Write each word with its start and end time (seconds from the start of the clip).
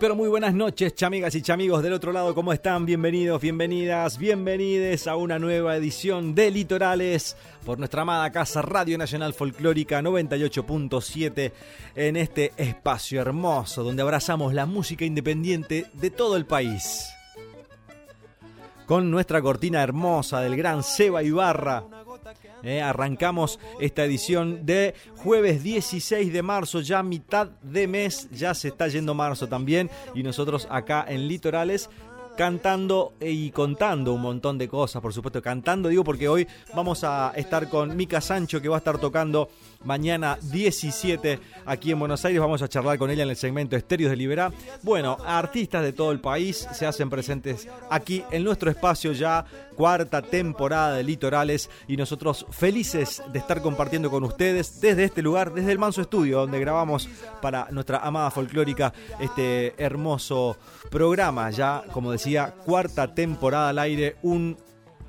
Pero 0.00 0.16
muy 0.16 0.30
buenas 0.30 0.54
noches, 0.54 0.94
chamigas 0.94 1.34
y 1.34 1.42
chamigos 1.42 1.82
del 1.82 1.92
otro 1.92 2.10
lado, 2.10 2.34
¿cómo 2.34 2.54
están? 2.54 2.86
Bienvenidos, 2.86 3.38
bienvenidas, 3.38 4.16
bienvenides 4.16 5.06
a 5.06 5.14
una 5.16 5.38
nueva 5.38 5.76
edición 5.76 6.34
de 6.34 6.50
Litorales 6.50 7.36
por 7.66 7.78
nuestra 7.78 8.00
amada 8.00 8.32
casa 8.32 8.62
Radio 8.62 8.96
Nacional 8.96 9.34
Folclórica 9.34 10.00
98.7 10.00 11.52
en 11.94 12.16
este 12.16 12.52
espacio 12.56 13.20
hermoso 13.20 13.84
donde 13.84 14.00
abrazamos 14.00 14.54
la 14.54 14.64
música 14.64 15.04
independiente 15.04 15.84
de 15.92 16.10
todo 16.10 16.36
el 16.36 16.46
país. 16.46 17.10
Con 18.86 19.10
nuestra 19.10 19.42
cortina 19.42 19.82
hermosa 19.82 20.40
del 20.40 20.56
gran 20.56 20.82
Seba 20.82 21.22
Ibarra, 21.22 21.84
eh, 22.62 22.80
arrancamos 22.82 23.58
esta 23.80 24.04
edición 24.04 24.64
de 24.66 24.94
jueves 25.16 25.62
16 25.62 26.32
de 26.32 26.42
marzo, 26.42 26.80
ya 26.80 27.02
mitad 27.02 27.48
de 27.62 27.86
mes, 27.86 28.28
ya 28.30 28.54
se 28.54 28.68
está 28.68 28.88
yendo 28.88 29.14
marzo 29.14 29.48
también 29.48 29.90
y 30.14 30.22
nosotros 30.22 30.66
acá 30.70 31.04
en 31.08 31.28
Litorales 31.28 31.90
cantando 32.36 33.12
y 33.20 33.50
contando 33.50 34.14
un 34.14 34.22
montón 34.22 34.56
de 34.56 34.68
cosas, 34.68 35.02
por 35.02 35.12
supuesto, 35.12 35.42
cantando, 35.42 35.88
digo 35.88 36.04
porque 36.04 36.28
hoy 36.28 36.46
vamos 36.74 37.04
a 37.04 37.32
estar 37.36 37.68
con 37.68 37.96
Mica 37.96 38.20
Sancho 38.20 38.62
que 38.62 38.68
va 38.68 38.76
a 38.76 38.78
estar 38.78 38.98
tocando 38.98 39.50
mañana 39.84 40.38
17 40.42 41.38
aquí 41.66 41.92
en 41.92 41.98
Buenos 41.98 42.24
Aires, 42.24 42.40
vamos 42.40 42.62
a 42.62 42.68
charlar 42.68 42.98
con 42.98 43.10
ella 43.10 43.22
en 43.22 43.30
el 43.30 43.36
segmento 43.36 43.76
Estéreos 43.76 44.10
de 44.10 44.16
Liberá. 44.16 44.52
Bueno, 44.82 45.16
artistas 45.24 45.82
de 45.82 45.92
todo 45.92 46.12
el 46.12 46.20
país 46.20 46.68
se 46.72 46.86
hacen 46.86 47.10
presentes 47.10 47.68
aquí 47.90 48.24
en 48.30 48.44
nuestro 48.44 48.70
espacio 48.70 49.12
ya, 49.12 49.44
cuarta 49.76 50.22
temporada 50.22 50.94
de 50.96 51.04
Litorales. 51.04 51.70
Y 51.88 51.96
nosotros 51.96 52.46
felices 52.50 53.22
de 53.32 53.38
estar 53.38 53.62
compartiendo 53.62 54.10
con 54.10 54.24
ustedes 54.24 54.80
desde 54.80 55.04
este 55.04 55.22
lugar, 55.22 55.52
desde 55.52 55.72
el 55.72 55.78
Manso 55.78 56.02
Estudio, 56.02 56.40
donde 56.40 56.60
grabamos 56.60 57.08
para 57.40 57.68
nuestra 57.70 57.98
amada 57.98 58.30
folclórica 58.30 58.92
este 59.20 59.74
hermoso 59.82 60.56
programa, 60.90 61.50
ya 61.50 61.84
como 61.92 62.12
decía, 62.12 62.54
cuarta 62.64 63.14
temporada 63.14 63.70
al 63.70 63.78
aire, 63.78 64.16
un 64.22 64.56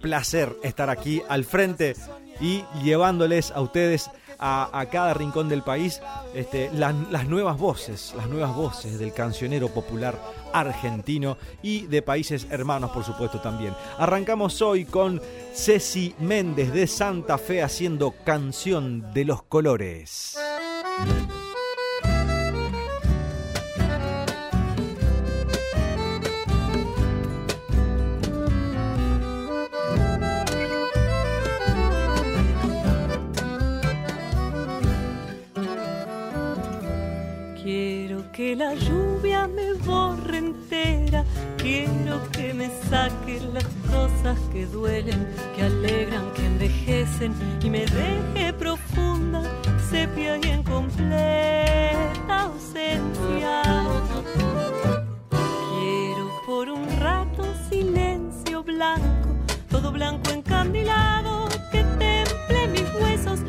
placer 0.02 0.56
estar 0.64 0.90
aquí 0.90 1.22
al 1.30 1.46
frente 1.46 1.96
y 2.40 2.64
llevándoles 2.84 3.52
a 3.52 3.62
ustedes 3.62 4.10
a, 4.42 4.86
cada 4.92 5.14
rincón 5.14 5.48
del 5.48 5.62
país 5.62 6.02
este, 6.34 6.72
las 6.74 7.28
nuevas 7.28 7.58
voces, 7.58 8.14
las 8.18 8.28
nuevas 8.28 8.56
voces 8.56 9.00
del 9.00 9.14
cancionero 9.14 9.70
popular 9.70 10.20
argentino 10.52 11.38
y 11.62 11.88
de 11.88 12.02
países 12.02 12.48
hermanos, 12.50 12.92
por 12.92 13.04
supuesto, 13.04 13.40
también. 13.40 13.74
Arrancamos 13.98 14.62
hoy 14.62 14.86
con 14.86 15.22
Ceci 15.54 16.16
Méndez 16.20 16.74
de 16.74 16.88
Santa 16.88 17.38
Fe 17.38 17.62
haciendo 17.62 18.14
Canción 18.26 19.14
de 19.14 19.26
los 19.26 19.44
Colores. 19.44 20.38
Quiero 41.72 42.22
que 42.34 42.54
me 42.54 42.70
saquen 42.90 43.54
las 43.54 43.64
cosas 43.90 44.38
que 44.52 44.66
duelen, 44.66 45.26
que 45.56 45.64
alegran, 45.64 46.34
que 46.34 46.46
envejecen 46.46 47.34
y 47.64 47.70
me 47.70 47.86
deje 47.86 48.52
profunda, 48.52 49.42
sepia 49.90 50.38
y 50.44 50.50
en 50.50 50.64
completa 50.64 52.42
ausencia. 52.42 53.62
Quiero 55.30 56.30
por 56.46 56.68
un 56.70 56.86
rato 57.00 57.46
silencio 57.70 58.64
blanco, 58.64 59.30
todo 59.70 59.94
blanco 59.94 60.30
encandilado 60.32 61.48
que 61.72 61.86
temple 61.86 62.68
mis 62.68 63.02
huesos. 63.02 63.40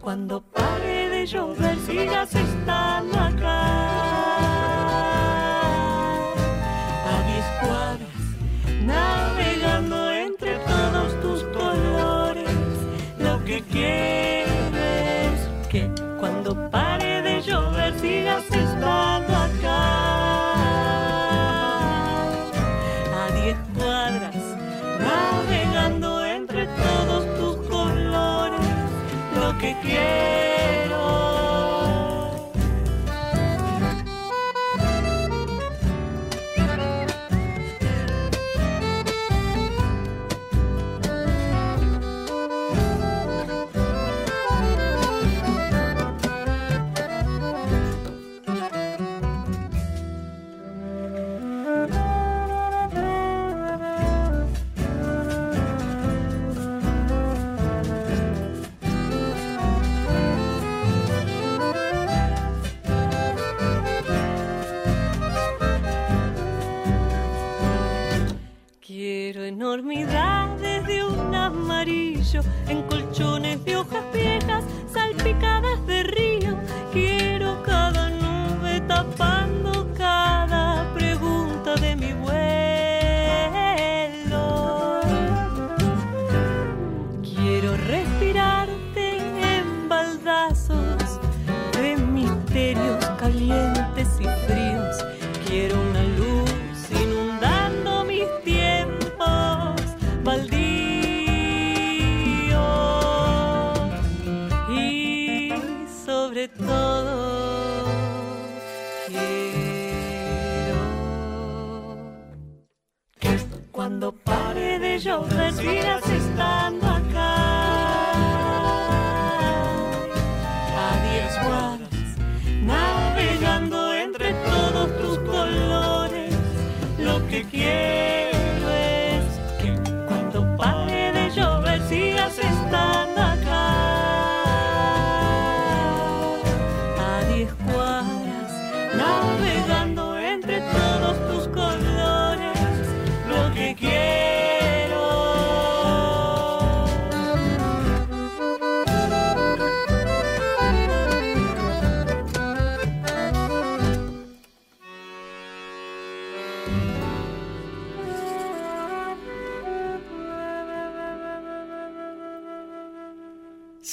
Cuando 0.00 0.40
pare 0.40 1.08
de 1.08 1.26
llover 1.26 1.78
sigas 1.86 2.34
estando 2.34 3.16
acá. 3.16 4.09
Cuadras, 23.74 24.36
navegando 24.98 26.24
entre 26.24 26.66
todos 26.66 27.24
tus 27.38 27.68
colores 27.68 28.60
lo 29.34 29.58
que 29.58 29.76
quiero. 29.82 30.29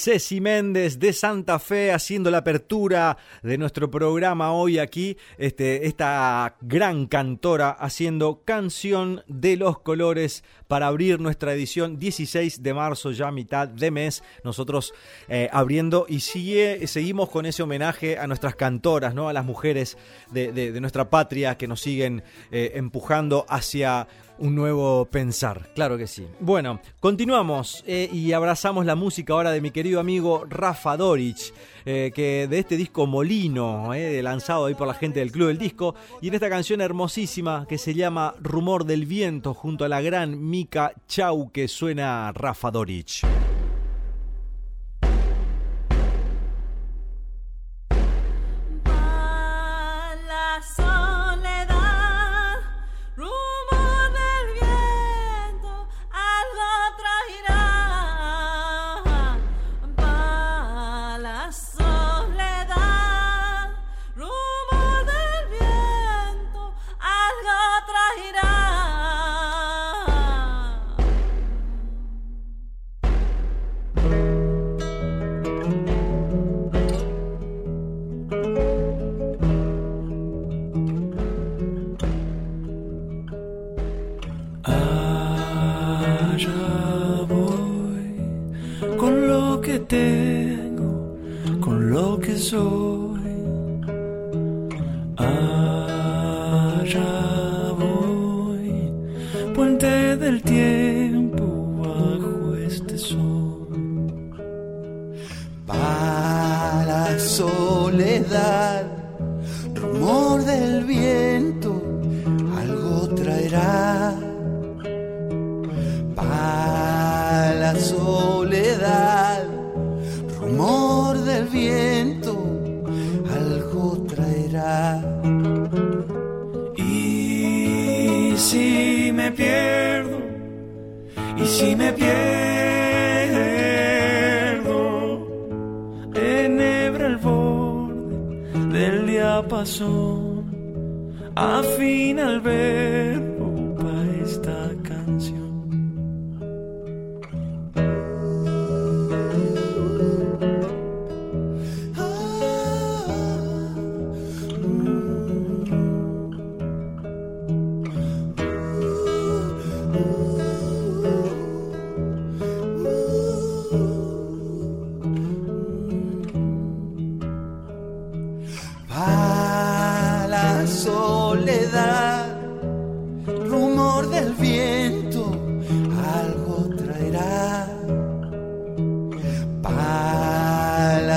Ceci 0.08 0.40
Méndez 0.40 0.98
de 0.98 1.12
Santa 1.12 1.58
Fe 1.58 1.92
haciendo 1.92 2.30
la 2.30 2.38
apertura 2.38 3.18
de 3.42 3.58
nuestro 3.58 3.90
programa 3.90 4.52
hoy 4.52 4.78
aquí, 4.78 5.18
este, 5.36 5.86
esta 5.86 6.56
gran 6.62 7.04
cantora 7.08 7.68
haciendo 7.72 8.40
Canción 8.42 9.22
de 9.26 9.58
los 9.58 9.80
Colores 9.80 10.44
para 10.66 10.86
abrir 10.86 11.20
nuestra 11.20 11.52
edición 11.52 11.98
16 11.98 12.62
de 12.62 12.72
marzo, 12.72 13.12
ya 13.12 13.30
mitad 13.30 13.68
de 13.68 13.90
mes, 13.90 14.22
nosotros 14.44 14.94
eh, 15.28 15.50
abriendo 15.52 16.06
y 16.08 16.20
sigue, 16.20 16.86
seguimos 16.86 17.28
con 17.28 17.44
ese 17.44 17.62
homenaje 17.62 18.16
a 18.16 18.26
nuestras 18.26 18.54
cantoras, 18.54 19.14
¿no? 19.14 19.28
a 19.28 19.34
las 19.34 19.44
mujeres 19.44 19.98
de, 20.30 20.80
nuestra 20.80 21.10
patria 21.10 21.58
que 21.58 21.68
nos 21.68 21.82
siguen 21.82 22.22
eh, 22.50 22.72
empujando 22.76 23.44
hacia 23.46 24.08
un 24.38 24.54
nuevo 24.54 25.04
pensar, 25.06 25.68
claro 25.74 25.98
que 25.98 26.06
sí. 26.06 26.26
Bueno, 26.40 26.80
continuamos 27.00 27.84
eh, 27.86 28.08
y 28.12 28.32
abrazamos 28.32 28.86
la 28.86 28.94
música 28.94 29.32
ahora 29.32 29.50
de 29.50 29.60
mi 29.60 29.70
querido 29.70 30.00
amigo 30.00 30.44
Rafa 30.48 30.96
Doric, 30.96 31.52
eh, 31.84 32.12
que 32.14 32.46
de 32.48 32.58
este 32.58 32.76
disco 32.76 33.06
Molino, 33.06 33.94
eh, 33.94 34.22
lanzado 34.22 34.66
ahí 34.66 34.74
por 34.74 34.86
la 34.86 34.94
gente 34.94 35.20
del 35.20 35.32
Club 35.32 35.48
del 35.48 35.58
Disco, 35.58 35.94
y 36.20 36.28
en 36.28 36.34
esta 36.34 36.48
canción 36.48 36.80
hermosísima 36.80 37.66
que 37.68 37.78
se 37.78 37.94
llama 37.94 38.34
Rumor 38.40 38.84
del 38.84 39.06
Viento, 39.06 39.54
junto 39.54 39.84
a 39.84 39.88
la 39.88 40.00
gran 40.00 40.48
Mika 40.48 40.92
Chau 41.08 41.50
que 41.50 41.68
suena 41.68 42.32
Rafa 42.32 42.70
Doric. 42.70 43.57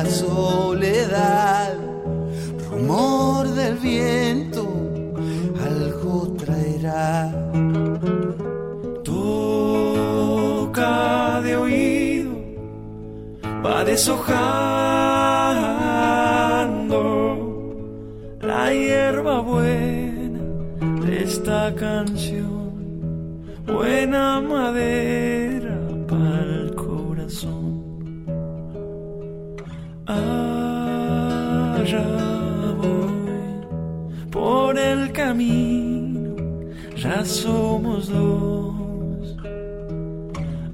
La 0.04 0.10
soledad, 0.10 1.78
rumor 2.70 3.48
del 3.50 3.76
viento, 3.78 4.68
algo 5.64 6.36
traerá. 6.38 7.32
Toca 9.04 9.42
de 11.44 11.56
oído, 11.56 12.32
va 13.64 13.84
deshojando 13.84 14.32
la 18.42 18.74
hierba 18.74 19.42
buena 19.42 20.40
de 21.06 21.24
esta 21.24 21.76
canción, 21.76 22.72
buena 23.68 24.42
madera 24.42 25.41
ya 37.12 37.26
somos 37.26 38.08
dos. 38.08 39.36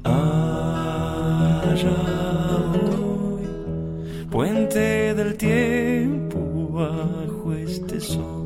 Allá 0.04 2.00
voy, 2.74 3.46
puente 4.30 5.16
del 5.16 5.36
tiempo 5.36 6.40
bajo 6.80 7.54
este 7.54 8.00
sol. 8.00 8.46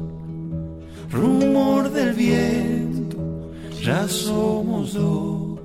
Rumor 1.12 1.92
del 1.92 2.14
viento, 2.14 3.18
ya 3.82 4.08
somos 4.08 4.94
dos, 4.94 5.60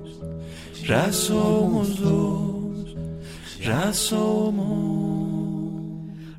ya 0.85 1.11
somos 1.11 1.99
dos, 1.99 2.95
ya 3.61 3.93
somos. 3.93 5.06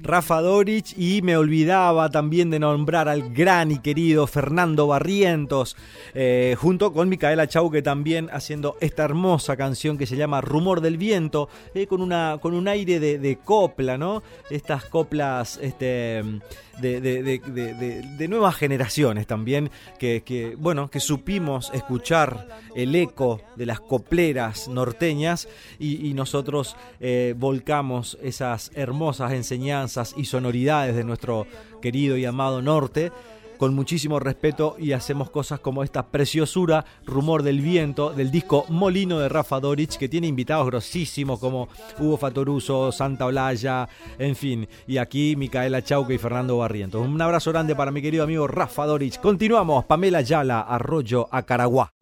Rafa 0.09 0.41
Dorich 0.41 0.95
y 0.97 1.21
me 1.21 1.37
olvidaba 1.37 2.09
también 2.09 2.49
de 2.49 2.59
nombrar 2.59 3.11
al 3.11 3.31
gran 3.35 3.71
y 3.71 3.79
querido 3.79 4.27
Fernando 4.27 4.87
Barrientos, 4.87 5.77
eh, 6.15 6.57
junto 6.59 6.95
con 6.95 7.11
Micaela 7.11 7.47
Chau, 7.47 7.71
que 7.71 7.83
también 7.83 8.31
haciendo 8.33 8.79
esta 8.81 9.05
hermosa 9.05 9.59
canción 9.59 9.99
que 9.99 10.07
se 10.07 10.17
llama 10.17 10.41
Rumor 10.41 10.81
del 10.81 10.97
Viento, 10.97 11.51
eh, 11.75 11.87
con, 11.87 12.01
una, 12.01 12.39
con 12.41 12.55
un 12.55 12.69
aire 12.69 12.99
de, 13.01 13.39
copla, 13.45 13.99
¿no? 13.99 14.23
Estas 14.49 14.87
coplas 14.87 15.59
este, 15.61 16.25
de, 16.81 18.27
nuevas 18.29 18.57
generaciones 18.57 19.27
también, 19.27 19.71
que, 19.99 20.57
bueno, 20.59 20.91
que 20.91 21.01
supimos 21.01 21.71
escuchar 21.73 22.49
el 22.75 22.95
eco 22.95 23.41
de 23.57 23.67
las 23.67 23.81
copleras 23.81 24.69
norteñas 24.69 25.49
y, 25.79 26.15
nosotros 26.19 26.77
eh, 27.01 27.35
volcamos 27.37 28.19
esas 28.23 28.73
hermosas 28.75 29.33
enseñanzas 29.33 30.15
y 30.17 30.25
sonoridades 30.25 30.97
de 30.97 31.05
nuestro 31.05 31.47
querido 31.81 32.17
y 32.17 32.25
amado 32.25 32.61
norte 32.61 33.13
con 33.59 33.75
muchísimo 33.75 34.19
respeto 34.19 34.77
y 34.79 34.93
hacemos 34.93 35.31
cosas 35.31 35.61
como 35.61 35.83
esta 35.83 36.07
preciosura, 36.07 36.85
Rumor 37.05 37.43
del 37.43 37.61
Viento, 37.61 38.11
del 38.11 38.31
disco 38.31 38.65
Molino 38.69 39.19
de 39.19 39.29
Rafa 39.29 39.61
Doric, 39.61 39.99
que 39.99 40.09
tiene 40.09 40.27
invitados 40.27 40.67
grosísimos 40.67 41.39
como 41.39 41.69
Hugo 41.99 42.17
Fatoruso, 42.17 42.93
Santa 42.93 43.27
Olaya, 43.27 43.89
en 44.19 44.37
fin, 44.37 44.69
y 44.87 44.97
aquí 44.99 45.37
Micaela 45.37 45.83
Chauque 45.83 46.15
y 46.15 46.19
Fernando 46.19 46.57
Barrientos. 46.57 47.07
Un 47.07 47.21
abrazo 47.21 47.51
grande 47.53 47.77
para 47.77 47.91
mi 47.91 48.01
querido 48.01 48.25
amigo 48.25 48.47
Rafa 48.47 48.87
Doric. 48.87 49.21
Continuamos, 49.21 49.85
Pamela 49.85 50.23
Yala, 50.23 50.61
Arroyo 50.61 51.29
Acaraguá. 51.31 51.93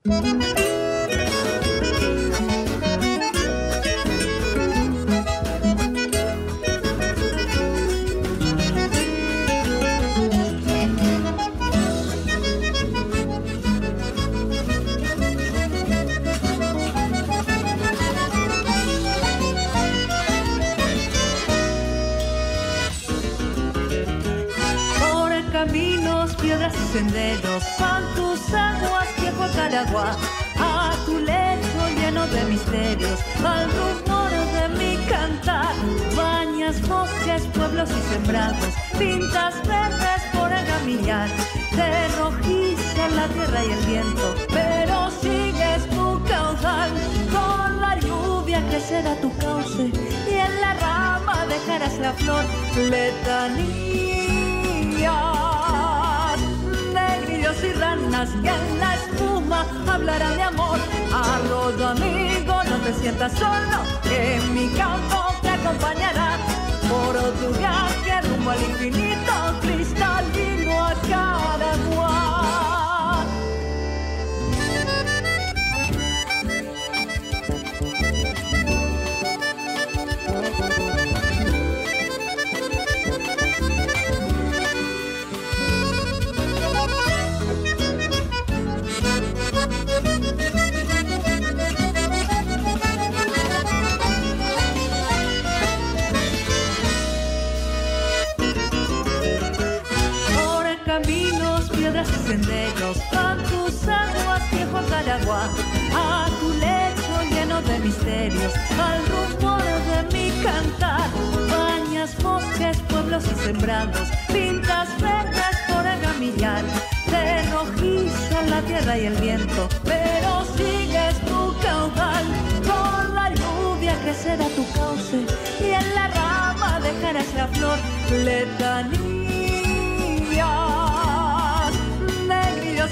Senderos, 102.26 102.98
a 103.12 103.36
tus 103.48 103.86
aguas, 103.88 104.50
viejo 104.50 104.80
Caragua, 104.88 105.48
a 105.94 106.26
tu 106.40 106.48
lecho 106.54 107.34
lleno 107.34 107.60
de 107.62 107.78
misterios, 107.80 108.52
al 108.78 109.00
rumor 109.06 109.62
de 109.62 110.02
mi 110.12 110.30
cantar. 110.42 111.08
Bañas 111.50 112.16
bosques, 112.22 112.78
pueblos 112.88 113.24
y 113.24 113.44
sembrados, 113.44 114.08
pintas 114.32 114.88
verdes 115.00 115.56
por 115.68 115.86
agamillar, 115.86 116.64
te 117.10 117.42
rojiza 117.50 118.42
la 118.48 118.60
tierra 118.62 118.98
y 118.98 119.06
el 119.06 119.14
viento, 119.16 119.68
pero 119.84 120.44
sigues 120.56 121.16
tu 121.26 121.54
caudal 121.60 122.24
con 122.66 123.14
la 123.14 123.30
lluvia 123.34 123.94
que 124.02 124.14
será 124.14 124.46
tu 124.56 124.64
cauce 124.72 125.26
y 125.60 125.70
en 125.72 125.94
la 125.94 126.08
rama 126.08 126.80
dejarás 126.80 127.34
la 127.34 127.48
flor 127.48 127.78
letanía 128.10 129.35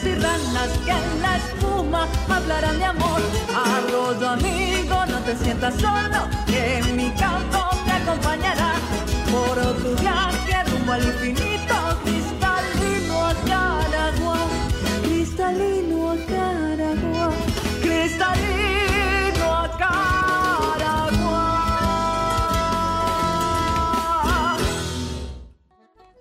y 0.07 0.15
ranas 0.15 0.69
que 0.85 0.91
en 0.91 1.23
la 1.23 1.37
espuma 1.37 2.09
hablarán 2.29 2.79
de 2.79 2.85
amor. 2.85 3.21
Arroyo 3.55 4.29
amigo, 4.29 5.07
no 5.07 5.19
te 5.21 5.37
sientas 5.37 5.75
solo, 5.75 6.29
que 6.47 6.83
mi 6.93 7.11
canto 7.13 7.71
te 7.85 7.93
acompañará. 7.93 8.75
Por 9.33 9.57
tu 9.83 10.01
viaje 10.01 10.65
rumbo 10.71 10.93
al 10.93 11.05
infinito, 11.05 11.75
cristalino 12.05 13.25
a 13.25 13.35
Caragua, 13.49 14.39
cristalino 15.03 16.11
a 16.11 16.17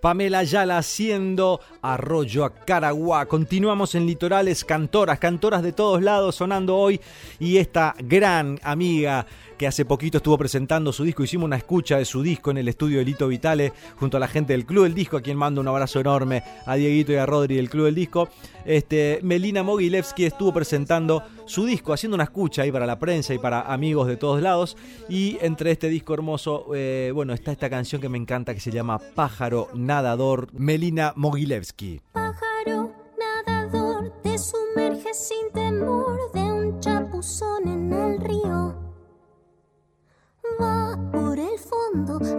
Pamela 0.03 0.43
Yala 0.43 0.79
haciendo 0.79 1.61
Arroyo 1.81 2.43
a 2.43 2.53
Caraguá. 2.53 3.25
Continuamos 3.25 3.95
en 3.95 4.05
Litorales, 4.05 4.65
cantoras, 4.65 5.17
cantoras 5.17 5.63
de 5.63 5.71
todos 5.71 6.01
lados 6.01 6.35
sonando 6.35 6.75
hoy 6.75 6.99
y 7.39 7.55
esta 7.55 7.95
gran 7.97 8.59
amiga 8.63 9.25
hace 9.65 9.85
poquito 9.85 10.17
estuvo 10.17 10.37
presentando 10.37 10.91
su 10.91 11.03
disco, 11.03 11.23
hicimos 11.23 11.45
una 11.45 11.57
escucha 11.57 11.97
de 11.97 12.05
su 12.05 12.21
disco 12.21 12.51
en 12.51 12.57
el 12.57 12.67
estudio 12.67 12.99
de 12.99 13.05
Lito 13.05 13.27
Vitale 13.27 13.73
junto 13.97 14.17
a 14.17 14.19
la 14.19 14.27
gente 14.27 14.53
del 14.53 14.65
Club 14.65 14.83
del 14.83 14.93
Disco, 14.93 15.17
a 15.17 15.21
quien 15.21 15.37
mando 15.37 15.61
un 15.61 15.67
abrazo 15.67 15.99
enorme 15.99 16.43
a 16.65 16.75
Dieguito 16.75 17.11
y 17.11 17.15
a 17.15 17.25
Rodri 17.25 17.55
del 17.55 17.69
Club 17.69 17.85
del 17.85 17.95
Disco. 17.95 18.29
Este, 18.65 19.19
Melina 19.23 19.63
Mogilevsky 19.63 20.25
estuvo 20.25 20.53
presentando 20.53 21.23
su 21.45 21.65
disco, 21.65 21.93
haciendo 21.93 22.15
una 22.15 22.23
escucha 22.23 22.61
ahí 22.61 22.71
para 22.71 22.85
la 22.85 22.99
prensa 22.99 23.33
y 23.33 23.39
para 23.39 23.61
amigos 23.61 24.07
de 24.07 24.17
todos 24.17 24.41
lados. 24.41 24.77
Y 25.09 25.37
entre 25.41 25.71
este 25.71 25.89
disco 25.89 26.13
hermoso, 26.13 26.67
eh, 26.73 27.11
bueno, 27.13 27.33
está 27.33 27.51
esta 27.51 27.69
canción 27.69 28.01
que 28.01 28.09
me 28.09 28.17
encanta 28.17 28.53
que 28.53 28.59
se 28.59 28.71
llama 28.71 28.99
Pájaro 29.15 29.69
Nadador, 29.73 30.47
Melina 30.53 31.13
Mogilevsky. 31.15 32.01
Pájaro 32.11 32.91
nadador, 33.19 34.11
te 34.21 34.37
sumerges 34.37 35.27
sin 35.27 35.51
temor 35.53 36.31
de 36.33 36.41
un 36.41 36.79
chapuzón 36.79 37.62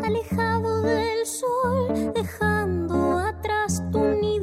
alejado 0.04 0.82
del 0.82 1.26
sol, 1.26 2.12
dejando 2.14 3.18
atrás 3.18 3.82
tu 3.92 4.00
nido. 4.00 4.33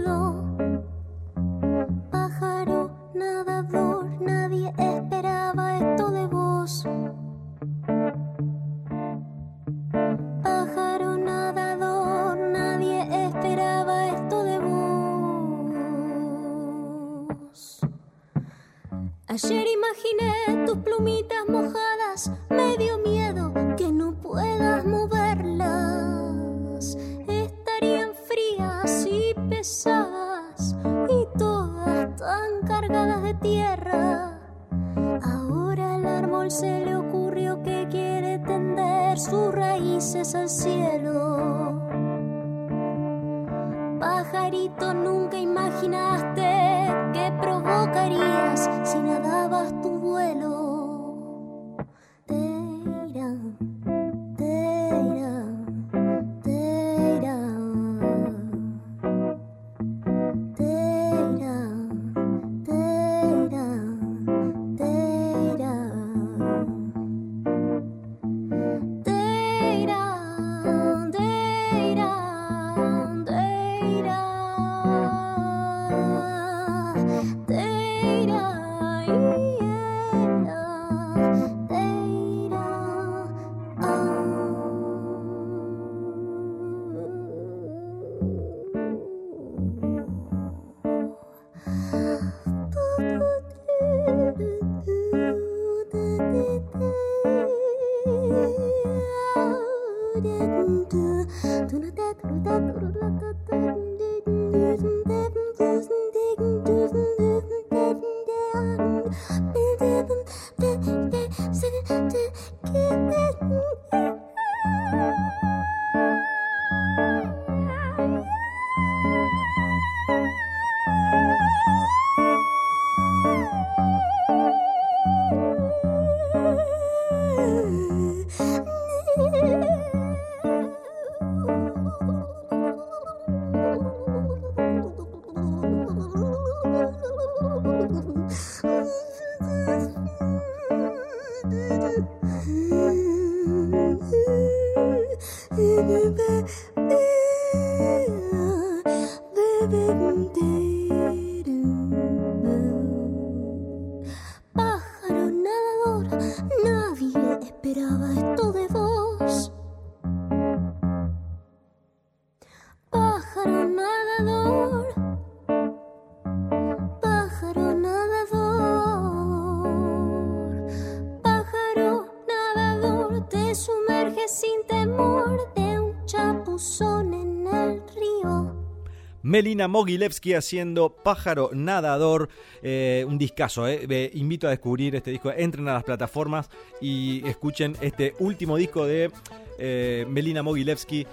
Melina 179.32 179.70
Mogilevsky 179.70 180.34
haciendo 180.34 180.90
Pájaro 180.90 181.52
Nadador. 181.54 182.28
Eh, 182.62 183.06
un 183.08 183.18
discazo, 183.18 183.66
eh. 183.66 184.12
invito 184.14 184.46
a 184.46 184.50
descubrir 184.50 184.94
este 184.94 185.10
disco. 185.12 185.32
Entren 185.32 185.70
a 185.70 185.74
las 185.74 185.86
plataformas 185.86 186.50
y 186.82 187.26
escuchen 187.26 187.78
este 187.80 188.14
último 188.20 188.58
disco 188.58 188.86
de 188.86 189.10
eh, 189.58 190.06
Melina 190.10 190.44
Mogilevsky. 190.44 191.08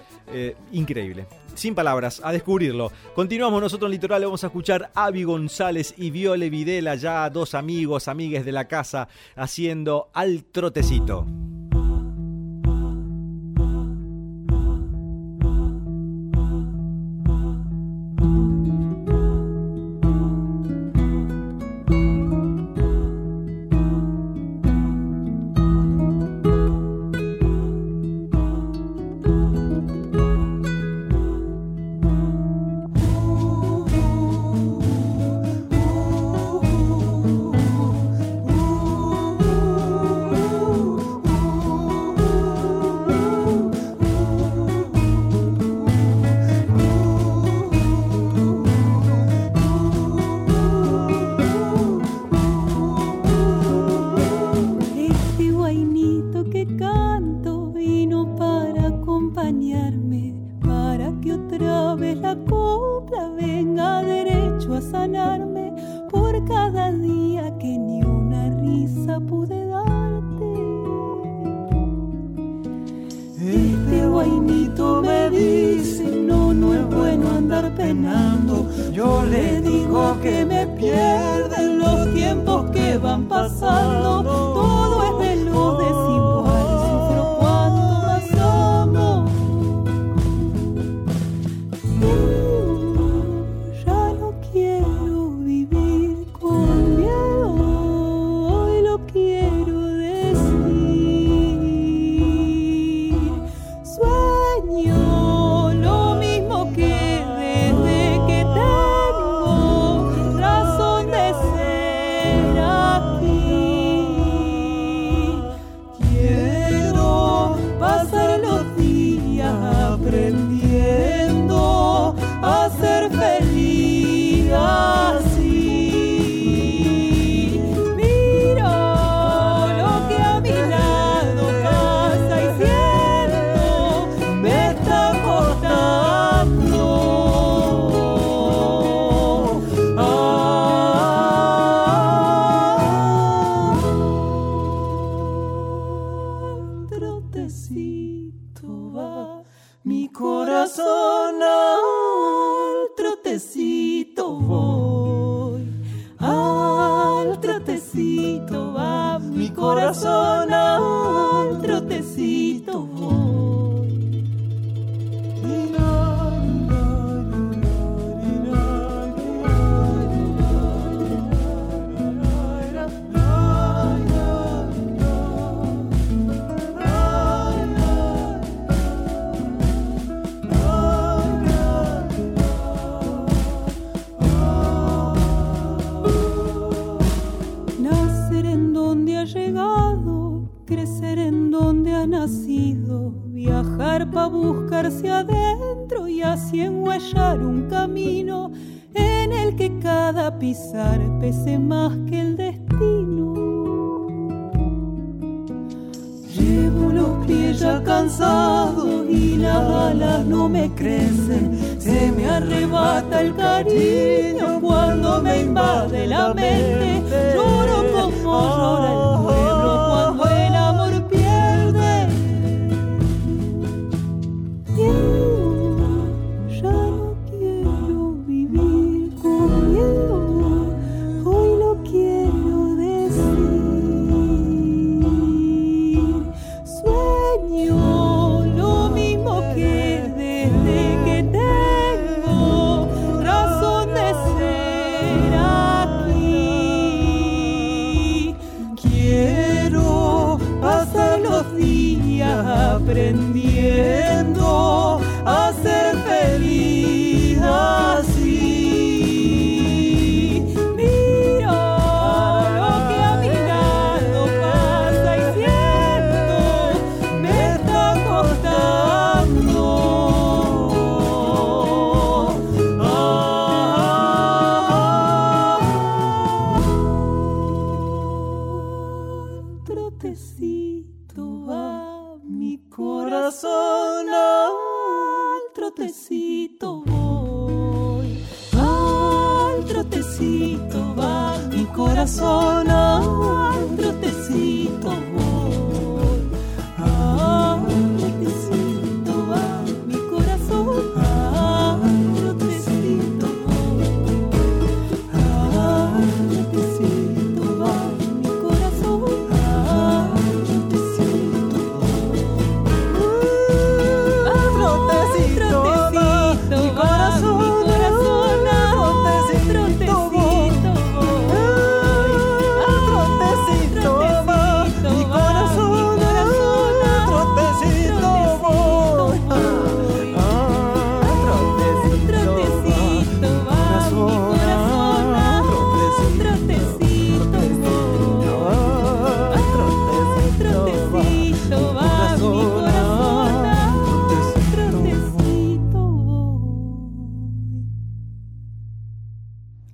increíble. 0.73 1.27
Sin 1.55 1.73
palabras, 1.73 2.21
a 2.21 2.33
descubrirlo. 2.33 2.91
Continuamos 3.15 3.61
nosotros 3.61 3.87
en 3.87 3.93
Litoral. 3.93 4.25
Vamos 4.25 4.43
a 4.43 4.47
escuchar 4.47 4.91
a 4.93 5.05
Avi 5.05 5.23
González 5.23 5.93
y 5.95 6.11
Viole 6.11 6.49
Videla, 6.49 6.95
ya 6.95 7.29
dos 7.29 7.55
amigos, 7.55 8.09
amigues 8.09 8.43
de 8.43 8.51
la 8.51 8.67
casa, 8.67 9.07
haciendo 9.37 10.09
al 10.13 10.43
trotecito. 10.43 11.25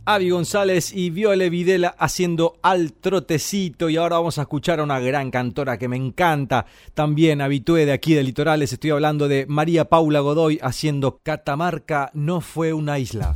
Avi 0.08 0.30
González 0.30 0.94
y 0.94 1.10
Viole 1.10 1.50
Videla 1.50 1.96
haciendo 1.98 2.58
al 2.62 2.94
trotecito. 2.94 3.90
Y 3.90 3.98
ahora 3.98 4.18
vamos 4.18 4.38
a 4.38 4.44
escuchar 4.44 4.80
a 4.80 4.84
una 4.84 5.00
gran 5.00 5.32
cantora 5.32 5.80
que 5.80 5.88
me 5.88 5.98
encanta, 5.98 6.68
también 6.94 7.42
habitué 7.42 7.86
de 7.86 7.94
aquí 7.94 8.14
de 8.14 8.24
Litorales, 8.24 8.72
estoy 8.72 8.92
hablando 8.92 9.28
de 9.28 9.46
María 9.48 9.86
Paula 9.86 10.20
Godoy 10.20 10.60
haciendo 10.62 11.20
Catamarca 11.24 12.12
no 12.14 12.40
fue 12.42 12.74
una 12.74 13.00
isla. 13.00 13.34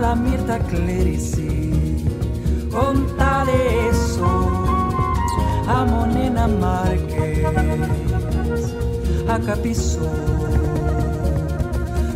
la 0.00 0.14
Mirta 0.14 0.58
Clerici, 0.58 2.04
contale 2.70 3.88
eso 3.88 4.28
a 5.66 5.84
Monena 5.84 6.46
Márquez, 6.46 7.44
a 9.28 9.38
Capizó, 9.40 10.08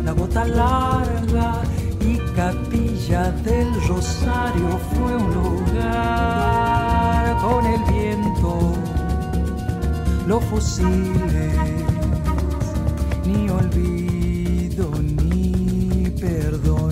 la 0.05 0.13
bota 0.13 0.45
larga 0.45 1.61
y 1.99 2.17
Capilla 2.35 3.31
del 3.43 3.67
Rosario 3.87 4.79
fue 4.91 5.15
un 5.15 5.33
lugar 5.33 7.37
con 7.41 7.65
el 7.65 7.83
viento, 7.91 8.71
los 10.27 10.43
fusiles, 10.45 11.57
ni 13.25 13.49
olvido 13.49 14.91
ni 15.01 16.09
perdón 16.19 16.82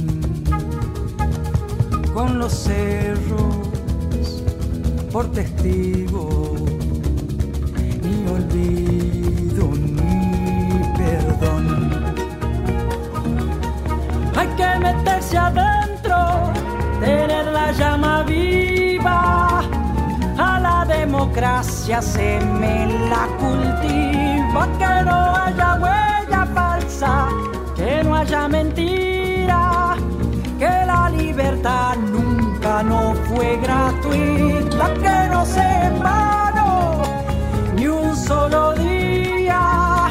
con 2.13 2.39
los 2.39 2.51
cerros 2.51 3.71
por 5.11 5.31
testigo, 5.31 6.55
ni 8.03 8.27
olvido 8.27 9.65
ni 9.75 10.81
perdón. 10.97 11.65
Hay 14.35 14.47
que 14.57 14.79
meterse 14.79 15.37
adentro, 15.37 16.51
tener 16.99 17.45
la 17.47 17.71
llama 17.73 18.23
viva, 18.23 19.59
a 20.37 20.59
la 20.59 20.85
democracia 20.85 22.01
se 22.01 22.39
me 22.39 22.87
la 23.09 23.27
cultiva, 23.39 24.67
que 24.79 25.05
no 25.05 25.35
haya 25.35 25.75
huella 25.75 26.45
falsa, 26.53 27.27
que 27.75 28.03
no 28.03 28.15
haya 28.15 28.47
mentira, 28.47 29.95
que 30.57 30.69
la 30.85 31.09
libertad 31.09 31.90
no 32.83 33.13
fue 33.27 33.57
gratuita, 33.57 34.93
que 34.93 35.29
no 35.29 35.45
se 35.45 35.91
paró 36.01 37.01
ni 37.75 37.87
un 37.87 38.15
solo 38.15 38.73
día 38.73 40.07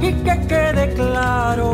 y 0.00 0.12
que 0.12 0.46
quede 0.46 0.94
claro. 0.94 1.68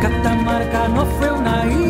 Catamarca 0.00 0.88
no 0.88 1.06
fue 1.06 1.30
una 1.30 1.66
isla. 1.66 1.85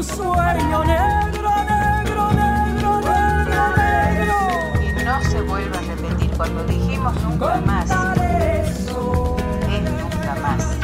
Un 0.00 0.06
sueño 0.06 0.84
negro, 0.84 1.50
negro, 1.68 2.32
negro, 2.32 3.00
negro, 3.02 3.62
negro. 3.76 4.36
Y 4.80 5.04
no 5.04 5.22
se 5.30 5.42
vuelve 5.42 5.76
a 5.76 5.80
repetir 5.82 6.30
cuando 6.38 6.64
dijimos 6.64 7.14
nunca 7.22 7.60
más. 7.66 7.90
Eso. 7.90 9.36
Es 9.70 9.82
nunca 9.82 10.34
más. 10.40 10.78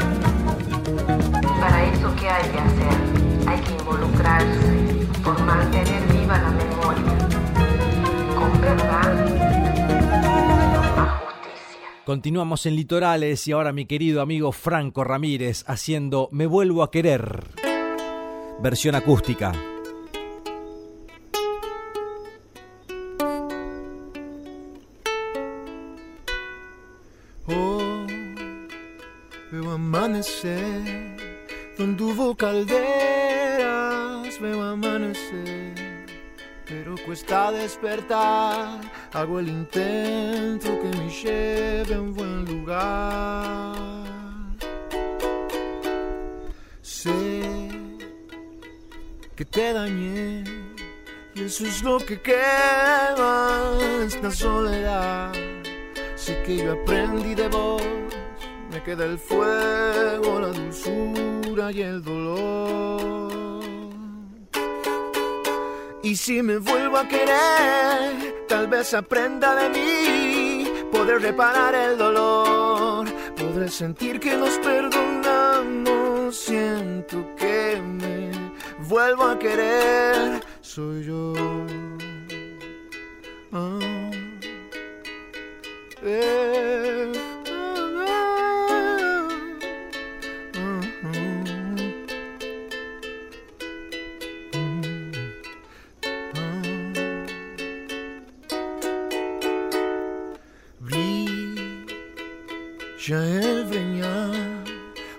Para 1.61 1.85
eso, 1.85 2.15
¿qué 2.21 2.29
hay 2.29 2.51
que 2.51 2.59
hacer? 2.59 3.49
Hay 3.49 3.61
que 3.61 3.73
involucrarse 3.73 5.07
por 5.25 5.43
mantener 5.45 6.03
viva 6.13 6.39
la 6.39 6.51
memoria. 6.51 7.29
Con 8.39 8.61
verdad 8.61 9.27
y 9.29 10.77
con 10.77 10.97
más 10.97 11.23
justicia. 11.23 11.89
Continuamos 12.05 12.67
en 12.67 12.77
Litorales 12.77 13.49
y 13.49 13.53
ahora 13.53 13.73
mi 13.73 13.87
querido 13.87 14.21
amigo 14.21 14.53
Franco 14.53 15.05
Ramírez 15.05 15.65
haciendo 15.67 16.29
Me 16.33 16.47
vuelvo 16.47 16.83
a 16.83 16.91
querer. 16.91 17.66
Versión 18.59 18.95
acústica. 18.95 19.53
Oh, 27.47 28.07
veo 29.53 29.71
amanecer, 29.71 31.17
donde 31.77 32.03
hubo 32.03 32.35
calderas, 32.35 32.81
veo 34.41 34.63
amanecer, 34.63 36.07
pero 36.67 36.95
cuesta 37.05 37.53
despertar, 37.53 38.81
hago 39.13 39.39
el 39.39 39.49
intento 39.49 40.81
que 40.81 40.89
me 40.97 41.11
lleve 41.11 41.95
a 41.95 42.01
un 42.01 42.15
buen 42.15 42.45
lugar. 42.47 44.06
Que 49.37 49.45
te 49.45 49.75
dañé, 49.75 50.45
y 51.35 51.43
eso 51.45 51.67
es 51.67 51.83
lo 51.83 51.99
que 51.99 52.19
quema 52.23 53.77
esta 54.07 54.31
soledad. 54.31 55.31
Sé 56.15 56.43
que 56.43 56.57
yo 56.57 56.73
aprendí 56.73 57.35
de 57.35 57.47
vos, 57.49 57.83
me 58.71 58.83
queda 58.83 59.05
el 59.05 59.19
fuego, 59.19 60.41
la 60.41 60.49
dulzura 60.49 61.71
y 61.71 61.83
el 61.83 62.03
dolor. 62.03 63.63
Y 66.03 66.17
si 66.17 66.43
me 66.43 66.57
vuelvo 66.57 66.97
a 66.97 67.07
querer, 67.07 68.47
tal 68.49 68.69
vez 68.69 68.95
aprenda 68.95 69.55
de 69.55 69.69
mí, 69.69 70.65
podré 70.91 71.19
reparar 71.19 71.75
el 71.75 71.99
dolor, 71.99 73.07
podré 73.37 73.69
sentir 73.69 74.19
que 74.19 74.35
nos 74.35 74.57
perdonamos, 74.61 76.35
siento 76.35 77.35
que 77.37 77.83
me 77.83 78.16
vuelvo 78.89 79.25
a 79.25 79.39
querer, 79.39 80.41
soy 80.61 81.05
yo. 81.05 81.35
Ah. 83.53 83.79
Eh, 86.03 87.13
ah, 87.49 87.91
ah, 90.59 90.81
ah, 91.05 91.77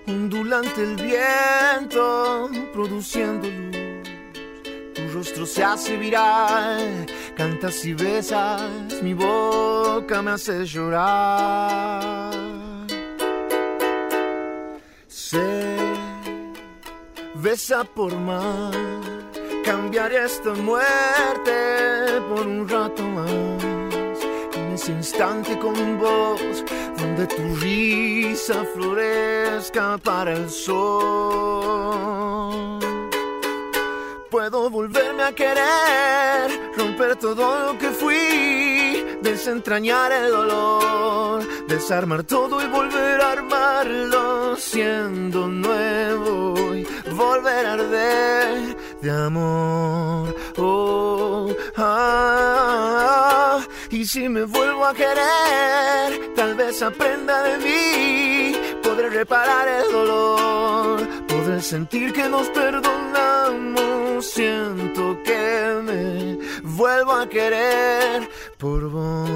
ondulante 0.07 0.81
el 0.81 0.95
viento, 0.95 2.49
produciendo 2.73 3.47
luz. 3.47 3.77
Tu 4.95 5.07
rostro 5.13 5.45
se 5.45 5.63
hace 5.63 5.97
viral, 5.97 7.05
cantas 7.35 7.85
y 7.85 7.93
besas, 7.93 9.01
mi 9.03 9.13
boca 9.13 10.21
me 10.21 10.31
hace 10.31 10.65
llorar. 10.65 12.33
Sé, 15.07 15.77
besa 17.35 17.83
por 17.83 18.15
más, 18.15 18.75
cambiaré 19.63 20.25
esta 20.25 20.53
muerte 20.53 22.21
por 22.29 22.47
un 22.47 22.67
rato 22.67 23.03
más. 23.03 23.56
Instante 24.89 25.57
con 25.59 25.99
vos, 25.99 26.63
donde 26.97 27.27
tu 27.27 27.55
risa 27.57 28.63
florezca 28.73 29.97
para 29.97 30.31
el 30.33 30.49
sol. 30.49 31.87
Puedo 34.31 34.69
volverme 34.69 35.23
a 35.23 35.33
querer, 35.33 36.71
romper 36.77 37.17
todo 37.17 37.65
lo 37.73 37.77
que 37.77 37.89
fui, 37.91 39.17
desentrañar 39.21 40.11
el 40.13 40.31
dolor, 40.31 41.43
desarmar 41.67 42.23
todo 42.23 42.61
y 42.61 42.67
volver 42.67 43.19
a 43.21 43.31
armarlo, 43.33 44.55
siendo 44.55 45.47
nuevo 45.47 46.75
y 46.75 46.87
volver 47.11 47.65
a 47.65 47.73
arder 47.73 48.77
de 49.01 49.11
amor. 49.11 50.33
Oh, 50.57 51.47
ah, 51.77 53.46
y 53.97 54.05
si 54.05 54.29
me 54.29 54.43
vuelvo 54.43 54.85
a 54.85 54.93
querer, 54.93 56.33
tal 56.35 56.53
vez 56.53 56.83
aprenda 56.83 57.41
de 57.41 57.57
mí, 57.57 58.55
podré 58.83 59.09
reparar 59.09 59.67
el 59.67 59.91
dolor, 59.91 61.25
podré 61.27 61.59
sentir 61.61 62.13
que 62.13 62.29
nos 62.29 62.47
perdonamos, 62.49 64.23
siento 64.23 65.17
que 65.23 65.81
me 65.83 66.37
vuelvo 66.61 67.11
a 67.13 67.27
querer 67.27 68.29
por 68.59 68.87
vos. 68.87 69.29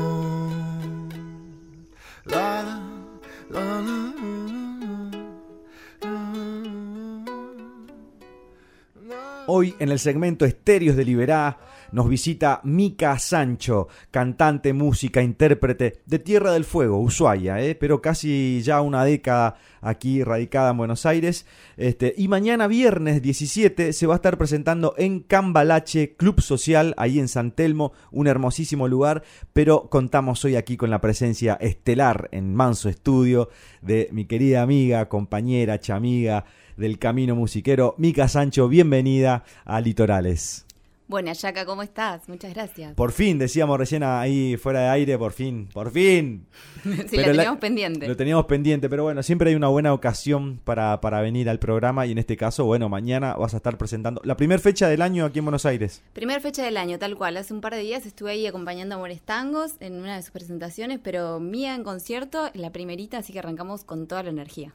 Hoy 9.47 9.76
en 9.80 9.89
el 9.89 9.97
segmento 9.97 10.45
Estéreos 10.45 10.95
de 10.95 11.04
Liberá 11.04 11.58
nos 11.91 12.10
visita 12.10 12.62
Mica 12.63 13.17
Sancho, 13.19 13.88
cantante, 14.12 14.73
música, 14.73 15.21
intérprete 15.21 16.01
de 16.06 16.19
Tierra 16.19 16.51
del 16.51 16.65
Fuego, 16.65 16.99
Ushuaia, 16.99 17.62
¿eh? 17.62 17.75
pero 17.75 18.01
casi 18.01 18.62
ya 18.63 18.82
una 18.82 19.04
década 19.04 19.56
aquí 19.82 20.23
radicada 20.23 20.71
en 20.71 20.77
Buenos 20.77 21.06
Aires. 21.06 21.45
Este, 21.77 22.13
y 22.17 22.27
mañana 22.27 22.67
viernes 22.67 23.21
17 23.21 23.93
se 23.93 24.08
va 24.08 24.15
a 24.15 24.17
estar 24.17 24.38
presentando 24.38 24.93
en 24.97 25.19
Cambalache, 25.21 26.15
Club 26.15 26.41
Social, 26.41 26.93
ahí 26.97 27.19
en 27.19 27.27
San 27.27 27.51
Telmo, 27.51 27.93
un 28.12 28.27
hermosísimo 28.27 28.88
lugar, 28.88 29.23
pero 29.54 29.89
contamos 29.89 30.43
hoy 30.45 30.56
aquí 30.56 30.77
con 30.77 30.89
la 30.89 31.01
presencia 31.01 31.56
estelar 31.56 32.30
en 32.32 32.56
Manso 32.56 32.89
Estudio 32.89 33.49
de 33.82 34.10
mi 34.12 34.25
querida 34.25 34.62
amiga, 34.62 35.10
compañera, 35.10 35.80
chamiga 35.80 36.45
del 36.77 36.99
camino 36.99 37.36
musiquero, 37.36 37.95
Mica 37.97 38.27
Sancho, 38.27 38.67
bienvenida 38.67 39.43
a 39.65 39.82
Litorales. 39.82 40.65
Buena, 41.12 41.34
Yaca, 41.34 41.65
¿cómo 41.65 41.84
estás? 41.84 42.30
Muchas 42.30 42.54
gracias. 42.54 42.93
Por 42.93 43.12
fin, 43.12 43.38
decíamos 43.38 43.78
recién 43.78 44.02
ahí 44.02 44.56
fuera 44.56 44.80
de 44.80 44.88
aire, 44.88 45.17
por 45.17 45.34
fin, 45.34 45.67
por 45.74 45.91
fin. 45.91 46.47
sí, 46.84 46.89
Pero 47.12 47.34
la- 47.34 47.34
teníamos 47.34 47.60
pendiente. 47.60 48.08
Lo 48.08 48.15
teníamos 48.15 48.45
pendiente, 48.45 48.88
pero 48.88 49.04
bueno, 49.04 49.21
siempre 49.21 49.50
hay 49.50 49.56
una 49.58 49.67
buena 49.67 49.93
ocasión 49.93 50.62
para, 50.63 51.02
para 51.02 51.19
venir 51.19 51.50
al 51.50 51.60
programa 51.60 52.06
y 52.06 52.13
en 52.13 52.17
este 52.17 52.38
caso, 52.38 52.63
bueno, 52.63 52.88
mañana 52.88 53.34
vas 53.34 53.54
a 53.54 53.58
estar 53.58 53.78
presentando 53.78 54.21
la 54.24 54.38
primera 54.38 54.62
fecha 54.62 54.88
del 54.88 55.02
año 55.02 55.26
aquí 55.26 55.39
en 55.39 55.45
Buenos 55.45 55.65
Aires. 55.65 56.02
Primer 56.13 56.39
fecha 56.39 56.63
del 56.63 56.78
año, 56.78 56.97
tal 56.97 57.17
cual. 57.17 57.36
Hace 57.36 57.54
un 57.54 57.60
par 57.60 57.76
de 57.76 57.82
días 57.82 58.06
estuve 58.06 58.32
ahí 58.32 58.47
acompañando 58.47 58.95
a 58.95 58.97
Amores 58.97 59.21
Tangos 59.21 59.74
en 59.82 59.95
una 60.00 60.15
de 60.15 60.21
sus 60.21 60.32
presentaciones, 60.32 61.02
pero 61.04 61.41
mía 61.41 61.76
en 61.76 61.84
concierto, 61.84 62.50
la 62.54 62.69
primerita, 62.71 63.17
así 63.17 63.34
que 63.34 63.39
arrancamos 63.39 63.84
con 63.84 64.08
toda 64.08 64.24
la 64.24 64.30
energía. 64.30 64.71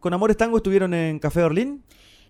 ¿Con 0.00 0.14
Amores 0.14 0.38
Tango 0.38 0.56
estuvieron 0.56 0.94
en 0.94 1.18
Café 1.18 1.42
Berlín? 1.42 1.82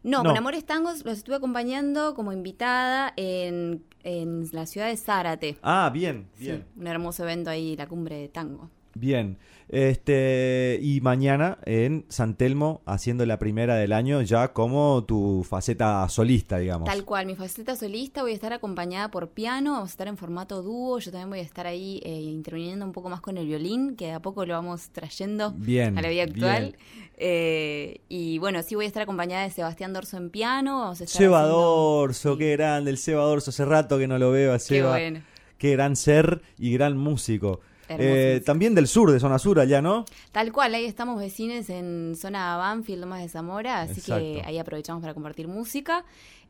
No, 0.04 0.22
No. 0.22 0.28
con 0.30 0.36
Amores 0.38 0.64
Tangos 0.64 1.04
los 1.04 1.18
estuve 1.18 1.36
acompañando 1.36 2.14
como 2.14 2.32
invitada 2.32 3.12
en, 3.16 3.82
en 4.04 4.44
la 4.52 4.66
ciudad 4.66 4.86
de 4.86 4.96
Zárate. 4.96 5.56
Ah, 5.62 5.90
bien, 5.92 6.28
Sí, 6.34 6.44
bien. 6.44 6.64
un 6.76 6.86
hermoso 6.86 7.24
evento 7.24 7.50
ahí, 7.50 7.74
la 7.74 7.86
cumbre 7.88 8.16
de 8.18 8.28
tango. 8.28 8.70
Bien. 8.94 9.38
Este, 9.68 10.78
y 10.82 11.00
mañana 11.00 11.58
en 11.64 12.04
San 12.08 12.34
Telmo 12.36 12.82
haciendo 12.86 13.26
la 13.26 13.38
primera 13.38 13.76
del 13.76 13.92
año 13.92 14.22
ya 14.22 14.52
como 14.52 15.04
tu 15.04 15.44
faceta 15.48 16.08
solista, 16.08 16.58
digamos. 16.58 16.88
Tal 16.88 17.04
cual, 17.04 17.26
mi 17.26 17.34
faceta 17.34 17.74
solista 17.76 18.22
voy 18.22 18.32
a 18.32 18.34
estar 18.34 18.52
acompañada 18.52 19.10
por 19.10 19.30
piano, 19.30 19.72
vamos 19.72 19.88
a 19.88 19.92
estar 19.92 20.08
en 20.08 20.16
formato 20.16 20.62
dúo, 20.62 20.98
yo 20.98 21.10
también 21.10 21.30
voy 21.30 21.38
a 21.40 21.42
estar 21.42 21.66
ahí 21.66 22.00
eh, 22.04 22.20
interviniendo 22.20 22.84
un 22.84 22.92
poco 22.92 23.08
más 23.08 23.20
con 23.20 23.36
el 23.38 23.46
violín, 23.46 23.96
que 23.96 24.06
de 24.06 24.12
a 24.12 24.20
poco 24.20 24.44
lo 24.46 24.54
vamos 24.54 24.88
trayendo 24.90 25.52
Bien, 25.56 25.96
a 25.98 26.02
la 26.02 26.08
vida 26.08 26.22
actual. 26.24 26.76
Eh, 27.16 28.00
y 28.08 28.38
bueno, 28.38 28.62
sí 28.62 28.74
voy 28.74 28.84
a 28.84 28.88
estar 28.88 29.02
acompañada 29.02 29.44
de 29.44 29.50
Sebastián 29.50 29.92
Dorso 29.92 30.16
en 30.16 30.30
piano, 30.30 30.80
vamos 30.80 31.00
a 31.00 31.04
estar 31.04 31.18
Seba 31.22 31.40
haciendo- 31.40 31.58
Dorso, 31.60 32.36
qué 32.38 32.52
grande, 32.52 32.90
el 32.90 32.98
Seba 32.98 33.22
Dorso, 33.24 33.50
hace 33.50 33.64
rato 33.64 33.98
que 33.98 34.06
no 34.06 34.18
lo 34.18 34.30
veo 34.30 34.52
a 34.52 34.56
Qué 34.56 34.60
Seba. 34.64 34.90
bueno. 34.90 35.20
Qué 35.58 35.70
gran 35.72 35.96
ser 35.96 36.42
y 36.58 36.72
gran 36.72 36.96
músico. 36.98 37.60
Eh, 37.88 38.42
también 38.44 38.74
del 38.74 38.86
sur, 38.86 39.10
de 39.10 39.20
zona 39.20 39.38
sur 39.38 39.60
allá, 39.60 39.82
¿no? 39.82 40.04
Tal 40.32 40.52
cual, 40.52 40.74
ahí 40.74 40.84
estamos 40.84 41.18
vecinos 41.18 41.68
en 41.70 42.14
zona 42.16 42.56
Banfield, 42.56 43.00
Lomas 43.00 43.22
de 43.22 43.28
Zamora, 43.28 43.82
así 43.82 44.00
que 44.00 44.42
ahí 44.44 44.58
aprovechamos 44.58 45.00
para 45.00 45.14
compartir 45.14 45.48
música. 45.48 46.04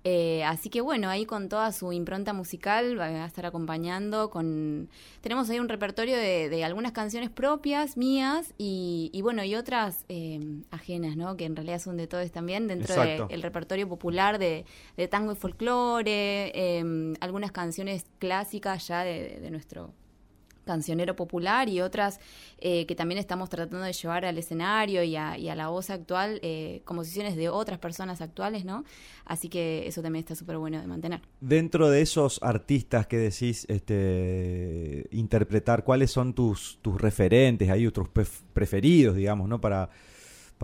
Eh, 0.06 0.44
así 0.44 0.68
que 0.68 0.82
bueno, 0.82 1.08
ahí 1.08 1.24
con 1.24 1.48
toda 1.48 1.72
su 1.72 1.90
impronta 1.90 2.34
musical 2.34 3.00
va 3.00 3.06
a 3.06 3.26
estar 3.26 3.46
acompañando 3.46 4.28
con... 4.28 4.90
Tenemos 5.22 5.48
ahí 5.48 5.58
un 5.58 5.68
repertorio 5.70 6.14
de, 6.18 6.50
de 6.50 6.62
algunas 6.62 6.92
canciones 6.92 7.30
propias, 7.30 7.96
mías, 7.96 8.52
y, 8.58 9.08
y 9.14 9.22
bueno, 9.22 9.42
y 9.44 9.54
otras 9.54 10.04
eh, 10.10 10.40
ajenas, 10.70 11.16
¿no? 11.16 11.38
Que 11.38 11.46
en 11.46 11.56
realidad 11.56 11.78
son 11.78 11.96
de 11.96 12.06
todos 12.06 12.30
también, 12.32 12.68
dentro 12.68 13.02
del 13.02 13.40
repertorio 13.40 13.88
popular 13.88 14.38
de, 14.38 14.66
de 14.98 15.08
tango 15.08 15.32
y 15.32 15.36
folclore, 15.36 16.52
eh, 16.54 17.14
algunas 17.20 17.50
canciones 17.50 18.04
clásicas 18.18 18.86
ya 18.86 19.04
de 19.04 19.48
nuestro 19.50 19.94
cancionero 20.64 21.14
popular 21.16 21.68
y 21.68 21.80
otras 21.80 22.20
eh, 22.58 22.86
que 22.86 22.94
también 22.94 23.18
estamos 23.18 23.48
tratando 23.50 23.84
de 23.84 23.92
llevar 23.92 24.24
al 24.24 24.38
escenario 24.38 25.02
y 25.02 25.16
a, 25.16 25.36
y 25.38 25.48
a 25.48 25.54
la 25.54 25.68
voz 25.68 25.90
actual, 25.90 26.40
eh, 26.42 26.82
composiciones 26.84 27.36
de 27.36 27.48
otras 27.48 27.78
personas 27.78 28.20
actuales, 28.20 28.64
¿no? 28.64 28.84
Así 29.24 29.48
que 29.48 29.86
eso 29.86 30.02
también 30.02 30.20
está 30.24 30.34
súper 30.34 30.56
bueno 30.58 30.80
de 30.80 30.86
mantener. 30.86 31.20
Dentro 31.40 31.90
de 31.90 32.02
esos 32.02 32.38
artistas 32.42 33.06
que 33.06 33.18
decís 33.18 33.66
este, 33.68 35.06
interpretar, 35.10 35.84
¿cuáles 35.84 36.10
son 36.10 36.34
tus, 36.34 36.78
tus 36.82 37.00
referentes, 37.00 37.70
ahí 37.70 37.90
tus 37.90 38.08
pref- 38.08 38.42
preferidos, 38.52 39.16
digamos, 39.16 39.48
¿no? 39.48 39.60
Para, 39.60 39.90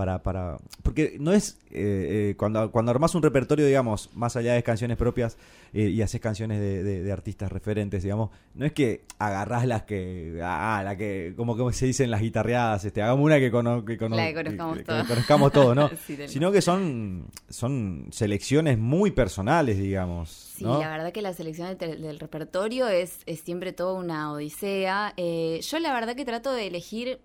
para, 0.00 0.22
para... 0.22 0.56
Porque 0.82 1.18
no 1.20 1.30
es... 1.34 1.58
eh, 1.70 2.30
eh, 2.30 2.34
cuando, 2.38 2.70
cuando 2.72 2.90
armás 2.90 3.14
un 3.14 3.22
repertorio, 3.22 3.66
digamos, 3.66 4.08
más 4.14 4.34
allá 4.34 4.54
de 4.54 4.62
canciones 4.62 4.96
propias 4.96 5.36
eh, 5.74 5.88
y 5.90 6.00
haces 6.00 6.22
canciones 6.22 6.58
de, 6.58 6.82
de- 6.82 7.02
de 7.02 7.12
artistas 7.12 7.52
referentes, 7.52 8.02
digamos, 8.02 8.30
no 8.54 8.64
es 8.64 8.72
que 8.72 9.02
agarrás 9.18 9.66
las 9.66 9.82
que... 9.82 10.40
Ah, 10.42 10.80
la 10.82 10.96
que... 10.96 11.34
Como, 11.36 11.54
como 11.54 11.70
se 11.72 11.84
dicen 11.84 12.10
las 12.10 12.22
guitarreadas, 12.22 12.82
este, 12.86 13.02
hagamos 13.02 13.22
una 13.26 13.38
que, 13.38 13.50
cono- 13.50 13.84
que, 13.84 13.98
cono- 13.98 14.16
La 14.16 14.28
que 14.28 14.34
conozcamos 14.34 14.74
que- 14.78 14.84
que 14.84 14.86
todos. 14.86 15.06
conozcamos 15.06 15.52
todos, 15.52 15.76
¿no? 15.76 15.90
Sí, 16.06 16.16
tal 16.16 16.28
Sino 16.30 16.50
que 16.50 16.62
son, 16.62 17.26
son 17.50 18.06
selecciones 18.10 18.78
muy 18.78 19.10
personales, 19.10 19.76
digamos. 19.78 20.30
Sí, 20.30 20.64
¿no? 20.64 20.80
la 20.80 20.88
verdad 20.88 21.12
que 21.12 21.20
la 21.20 21.34
selección 21.34 21.76
del, 21.76 22.00
del 22.00 22.18
repertorio 22.18 22.88
es, 22.88 23.18
es 23.26 23.40
siempre 23.40 23.74
toda 23.74 23.92
una 24.00 24.32
odisea. 24.32 25.12
Yo 25.16 25.78
la 25.78 25.92
verdad 25.92 26.16
que 26.16 26.24
trato 26.24 26.52
de 26.52 26.66
elegir, 26.68 27.18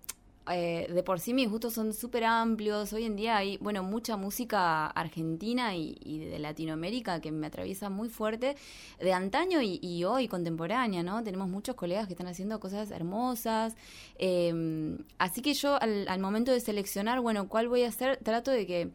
eh, 0.51 0.87
de 0.93 1.03
por 1.03 1.19
sí 1.19 1.33
mis 1.33 1.49
gustos 1.49 1.73
son 1.73 1.93
súper 1.93 2.23
amplios. 2.23 2.93
Hoy 2.93 3.05
en 3.05 3.15
día 3.15 3.37
hay, 3.37 3.57
bueno, 3.57 3.83
mucha 3.83 4.17
música 4.17 4.87
argentina 4.87 5.75
y, 5.75 5.95
de 6.29 6.39
Latinoamérica 6.39 7.19
que 7.21 7.31
me 7.31 7.47
atraviesa 7.47 7.89
muy 7.89 8.09
fuerte, 8.09 8.55
de 8.99 9.13
antaño 9.13 9.59
y, 9.61 10.03
hoy 10.03 10.27
contemporánea, 10.27 11.03
¿no? 11.03 11.23
Tenemos 11.23 11.49
muchos 11.49 11.75
colegas 11.75 12.07
que 12.07 12.13
están 12.13 12.27
haciendo 12.27 12.59
cosas 12.59 12.91
hermosas. 12.91 13.75
Eh, 14.19 14.97
así 15.17 15.41
que 15.41 15.53
yo 15.53 15.81
al, 15.81 16.07
al 16.07 16.19
momento 16.19 16.51
de 16.51 16.59
seleccionar, 16.59 17.21
bueno, 17.21 17.47
¿cuál 17.47 17.67
voy 17.67 17.83
a 17.83 17.89
hacer? 17.89 18.17
Trato 18.17 18.51
de 18.51 18.65
que 18.65 18.91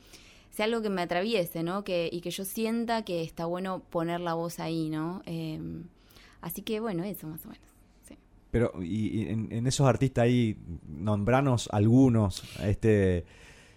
sea 0.50 0.66
algo 0.66 0.82
que 0.82 0.90
me 0.90 1.02
atraviese, 1.02 1.62
¿no? 1.62 1.84
Que, 1.84 2.08
y 2.12 2.20
que 2.20 2.30
yo 2.30 2.44
sienta 2.44 3.04
que 3.04 3.22
está 3.22 3.46
bueno 3.46 3.80
poner 3.90 4.20
la 4.20 4.34
voz 4.34 4.58
ahí, 4.58 4.90
¿no? 4.90 5.22
Eh, 5.26 5.60
así 6.40 6.62
que 6.62 6.80
bueno, 6.80 7.04
eso 7.04 7.26
más 7.26 7.44
o 7.46 7.48
menos. 7.48 7.69
Pero 8.50 8.72
y, 8.82 9.22
y 9.22 9.28
en, 9.28 9.48
en 9.52 9.66
esos 9.66 9.86
artistas 9.86 10.24
ahí, 10.24 10.56
nombranos 10.88 11.68
algunos, 11.72 12.42
este, 12.62 13.24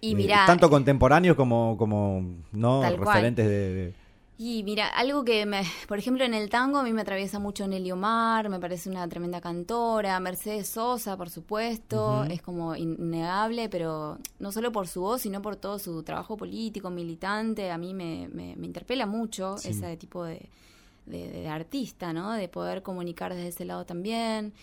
Y 0.02 0.16
eh, 0.16 0.28
tanto 0.48 0.70
contemporáneos 0.70 1.36
como, 1.36 1.76
como 1.78 2.26
no 2.52 2.82
referentes 2.98 3.46
de, 3.48 3.74
de- 3.74 3.94
Y 4.38 4.64
mira, 4.64 4.88
algo 4.88 5.24
que 5.24 5.46
me, 5.46 5.62
por 5.88 6.00
ejemplo, 6.00 6.26
en 6.26 6.34
el 6.34 6.50
tango 6.50 6.80
a 6.80 6.84
mí 6.84 6.92
me 6.92 7.02
atraviesa 7.02 7.38
mucho 7.38 7.68
Nelly 7.68 7.92
Omar, 7.92 8.50
me 8.50 8.60
parece 8.60 8.90
una 8.90 9.08
tremenda 9.08 9.40
cantora, 9.42 10.20
Mercedes 10.20 10.68
Sosa, 10.70 11.16
por 11.16 11.30
supuesto, 11.30 12.24
es 12.24 12.42
como 12.42 12.76
innegable, 12.76 13.70
pero 13.70 14.18
no 14.40 14.52
solo 14.52 14.72
por 14.72 14.88
su 14.88 15.02
voz, 15.02 15.22
sino 15.22 15.42
por 15.44 15.56
todo 15.56 15.78
su 15.78 16.02
trabajo 16.02 16.36
político, 16.36 16.90
militante, 16.90 17.70
a 17.70 17.78
mí 17.78 17.94
me, 17.94 18.28
me, 18.34 18.56
me 18.56 18.66
interpela 18.66 19.06
mucho 19.06 19.56
Sí. 19.60 19.70
ese 19.70 19.96
tipo 19.98 20.24
de, 20.26 20.50
de- 21.06 21.28
de 21.30 21.48
artista, 21.48 22.14
¿no? 22.14 22.32
De 22.34 22.48
poder 22.48 22.82
comunicar 22.84 23.34
desde 23.34 23.50
ese 23.50 23.66
lado 23.66 23.86
también. 23.86 24.54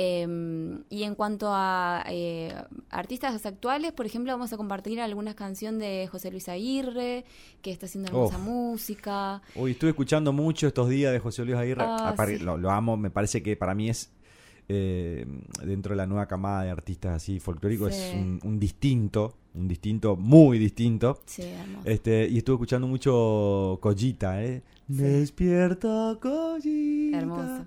Eh, 0.00 0.78
y 0.90 1.02
en 1.02 1.14
cuanto 1.16 1.48
a 1.50 2.04
eh, 2.08 2.54
artistas 2.88 3.44
actuales, 3.44 3.92
por 3.92 4.06
ejemplo, 4.06 4.32
vamos 4.32 4.52
a 4.52 4.56
compartir 4.56 5.00
algunas 5.00 5.34
canciones 5.34 5.80
de 5.80 6.06
José 6.06 6.30
Luis 6.30 6.48
Aguirre, 6.48 7.24
que 7.62 7.72
está 7.72 7.86
haciendo 7.86 8.08
hermosa 8.10 8.38
Uf. 8.38 8.44
música. 8.44 9.42
Uy, 9.56 9.72
estuve 9.72 9.90
escuchando 9.90 10.32
mucho 10.32 10.68
estos 10.68 10.88
días 10.88 11.12
de 11.12 11.18
José 11.18 11.44
Luis 11.44 11.56
Aguirre. 11.56 11.82
Ah, 11.84 12.14
sí. 12.26 12.38
lo, 12.38 12.56
lo 12.56 12.70
amo, 12.70 12.96
me 12.96 13.10
parece 13.10 13.42
que 13.42 13.56
para 13.56 13.74
mí 13.74 13.90
es, 13.90 14.12
eh, 14.68 15.26
dentro 15.64 15.94
de 15.94 15.96
la 15.96 16.06
nueva 16.06 16.26
camada 16.28 16.62
de 16.62 16.70
artistas 16.70 17.16
así 17.16 17.40
folclóricos, 17.40 17.92
Sí. 17.92 18.00
es 18.00 18.14
un, 18.14 18.38
un 18.44 18.60
distinto, 18.60 19.34
un 19.58 19.68
distinto, 19.68 20.16
muy 20.16 20.58
distinto. 20.58 21.20
Sí. 21.26 21.44
Este, 21.84 22.28
y 22.28 22.38
estuve 22.38 22.54
escuchando 22.56 22.86
mucho 22.86 23.78
Collita, 23.80 24.42
¿eh? 24.42 24.62
Despierta, 24.86 26.16
Collita. 26.20 27.18
Hermoso. 27.18 27.66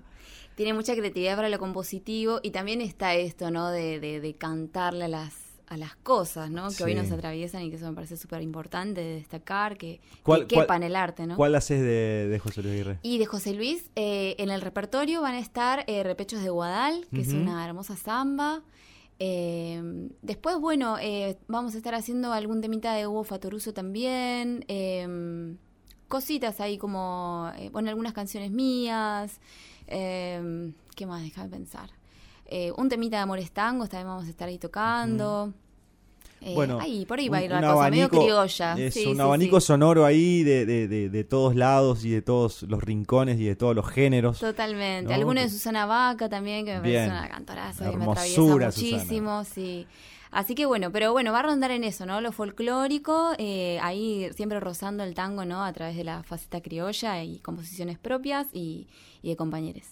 Tiene 0.54 0.74
mucha 0.74 0.94
creatividad 0.94 1.36
para 1.36 1.48
lo 1.48 1.58
compositivo 1.58 2.40
y 2.42 2.50
también 2.50 2.80
está 2.80 3.14
esto, 3.14 3.50
¿no? 3.50 3.70
De, 3.70 4.00
de, 4.00 4.20
de 4.20 4.34
cantarle 4.34 5.04
a 5.04 5.08
las, 5.08 5.34
a 5.68 5.76
las 5.76 5.96
cosas, 5.96 6.50
¿no? 6.50 6.68
Que 6.70 6.84
hoy 6.84 6.92
Sí. 6.92 6.98
nos 6.98 7.10
atraviesan 7.10 7.62
y 7.62 7.70
que 7.70 7.76
eso 7.76 7.88
me 7.88 7.94
parece 7.94 8.16
súper 8.16 8.42
importante 8.42 9.00
de 9.00 9.14
destacar, 9.16 9.76
que, 9.78 10.00
¿Cuál- 10.22 10.46
que 10.46 10.56
quepan 10.58 10.82
el 10.82 10.94
arte, 10.94 11.26
¿no? 11.26 11.36
¿Cuál 11.36 11.54
haces 11.54 11.80
de, 11.80 12.28
de 12.28 12.38
José 12.38 12.62
Luis 12.62 12.74
Aguirre? 12.74 12.98
Y 13.02 13.18
de 13.18 13.26
José 13.26 13.54
Luis, 13.54 13.90
eh, 13.96 14.34
en 14.38 14.50
el 14.50 14.60
repertorio 14.60 15.22
van 15.22 15.34
a 15.34 15.40
estar 15.40 15.84
eh, 15.86 16.02
Repechos 16.02 16.42
de 16.42 16.50
Guadal, 16.50 17.06
que 17.14 17.22
es 17.22 17.32
una 17.32 17.64
hermosa 17.66 17.96
samba. 17.96 18.62
Eh, 19.24 19.80
después, 20.20 20.58
bueno, 20.58 20.96
eh, 21.00 21.38
vamos 21.46 21.74
a 21.74 21.76
estar 21.76 21.94
haciendo 21.94 22.32
algún 22.32 22.60
temita 22.60 22.92
de 22.94 23.06
Hugo 23.06 23.22
Fatoruso 23.22 23.72
también. 23.72 24.64
eh, 24.66 25.56
cositas 26.08 26.60
ahí 26.60 26.76
como, 26.76 27.50
eh, 27.56 27.70
bueno, 27.70 27.88
algunas 27.88 28.12
canciones 28.14 28.50
mías. 28.50 29.40
eh, 29.86 30.72
¿Qué 30.96 31.06
más? 31.06 31.22
Déjame 31.22 31.48
pensar. 31.50 31.90
Eh, 32.46 32.72
un 32.76 32.88
temita 32.88 33.16
de 33.16 33.22
Amores 33.22 33.52
Tangos 33.52 33.88
también 33.88 34.08
vamos 34.08 34.26
a 34.26 34.30
estar 34.30 34.48
ahí 34.48 34.58
tocando. 34.58 35.54
Eh, 36.44 36.54
Bueno, 36.54 36.78
ahí, 36.80 37.06
por 37.06 37.18
ahí 37.18 37.28
va 37.28 37.38
a 37.38 37.44
ir 37.44 37.50
la 37.50 37.60
cosa, 37.60 37.90
medio 37.90 38.08
criolla. 38.08 38.74
Es 38.78 38.94
Sí, 38.94 39.06
un 39.06 39.14
sí, 39.16 39.20
abanico 39.20 39.60
sí. 39.60 39.66
sonoro 39.68 40.04
ahí 40.04 40.42
de, 40.42 40.66
de, 40.66 40.88
de, 40.88 41.08
de 41.08 41.24
todos 41.24 41.54
lados 41.54 42.04
y 42.04 42.10
de 42.10 42.22
todos 42.22 42.62
los 42.64 42.82
rincones 42.82 43.38
y 43.38 43.44
de 43.44 43.54
todos 43.56 43.74
los 43.76 43.88
géneros. 43.88 44.38
Totalmente. 44.40 45.10
¿no? 45.10 45.14
Alguno 45.14 45.40
de 45.40 45.46
Que- 45.46 45.52
Susana 45.52 45.86
Vaca 45.86 46.28
también, 46.28 46.64
que 46.64 46.74
me 46.74 46.80
Bien. 46.80 47.08
parece 47.08 47.18
una 47.18 47.28
cantoraza 47.28 47.92
y 47.92 47.96
me 47.96 48.04
atraviesa 48.04 48.40
muchísimo, 48.42 49.44
sí. 49.44 49.86
Así 50.32 50.54
que 50.54 50.64
bueno, 50.64 50.90
pero 50.90 51.12
bueno, 51.12 51.30
va 51.30 51.40
a 51.40 51.42
rondar 51.42 51.70
en 51.72 51.84
eso, 51.84 52.06
¿no? 52.06 52.20
Lo 52.22 52.32
folclórico, 52.32 53.32
eh, 53.38 53.78
ahí 53.82 54.28
siempre 54.34 54.58
rozando 54.60 55.04
el 55.04 55.14
tango, 55.14 55.44
¿no? 55.44 55.62
A 55.62 55.72
través 55.74 55.94
de 55.94 56.04
la 56.04 56.22
faceta 56.22 56.60
criolla 56.62 57.22
y 57.22 57.38
composiciones 57.40 57.98
propias 57.98 58.46
y, 58.54 58.86
y 59.22 59.28
de 59.28 59.36
compañeros. 59.36 59.84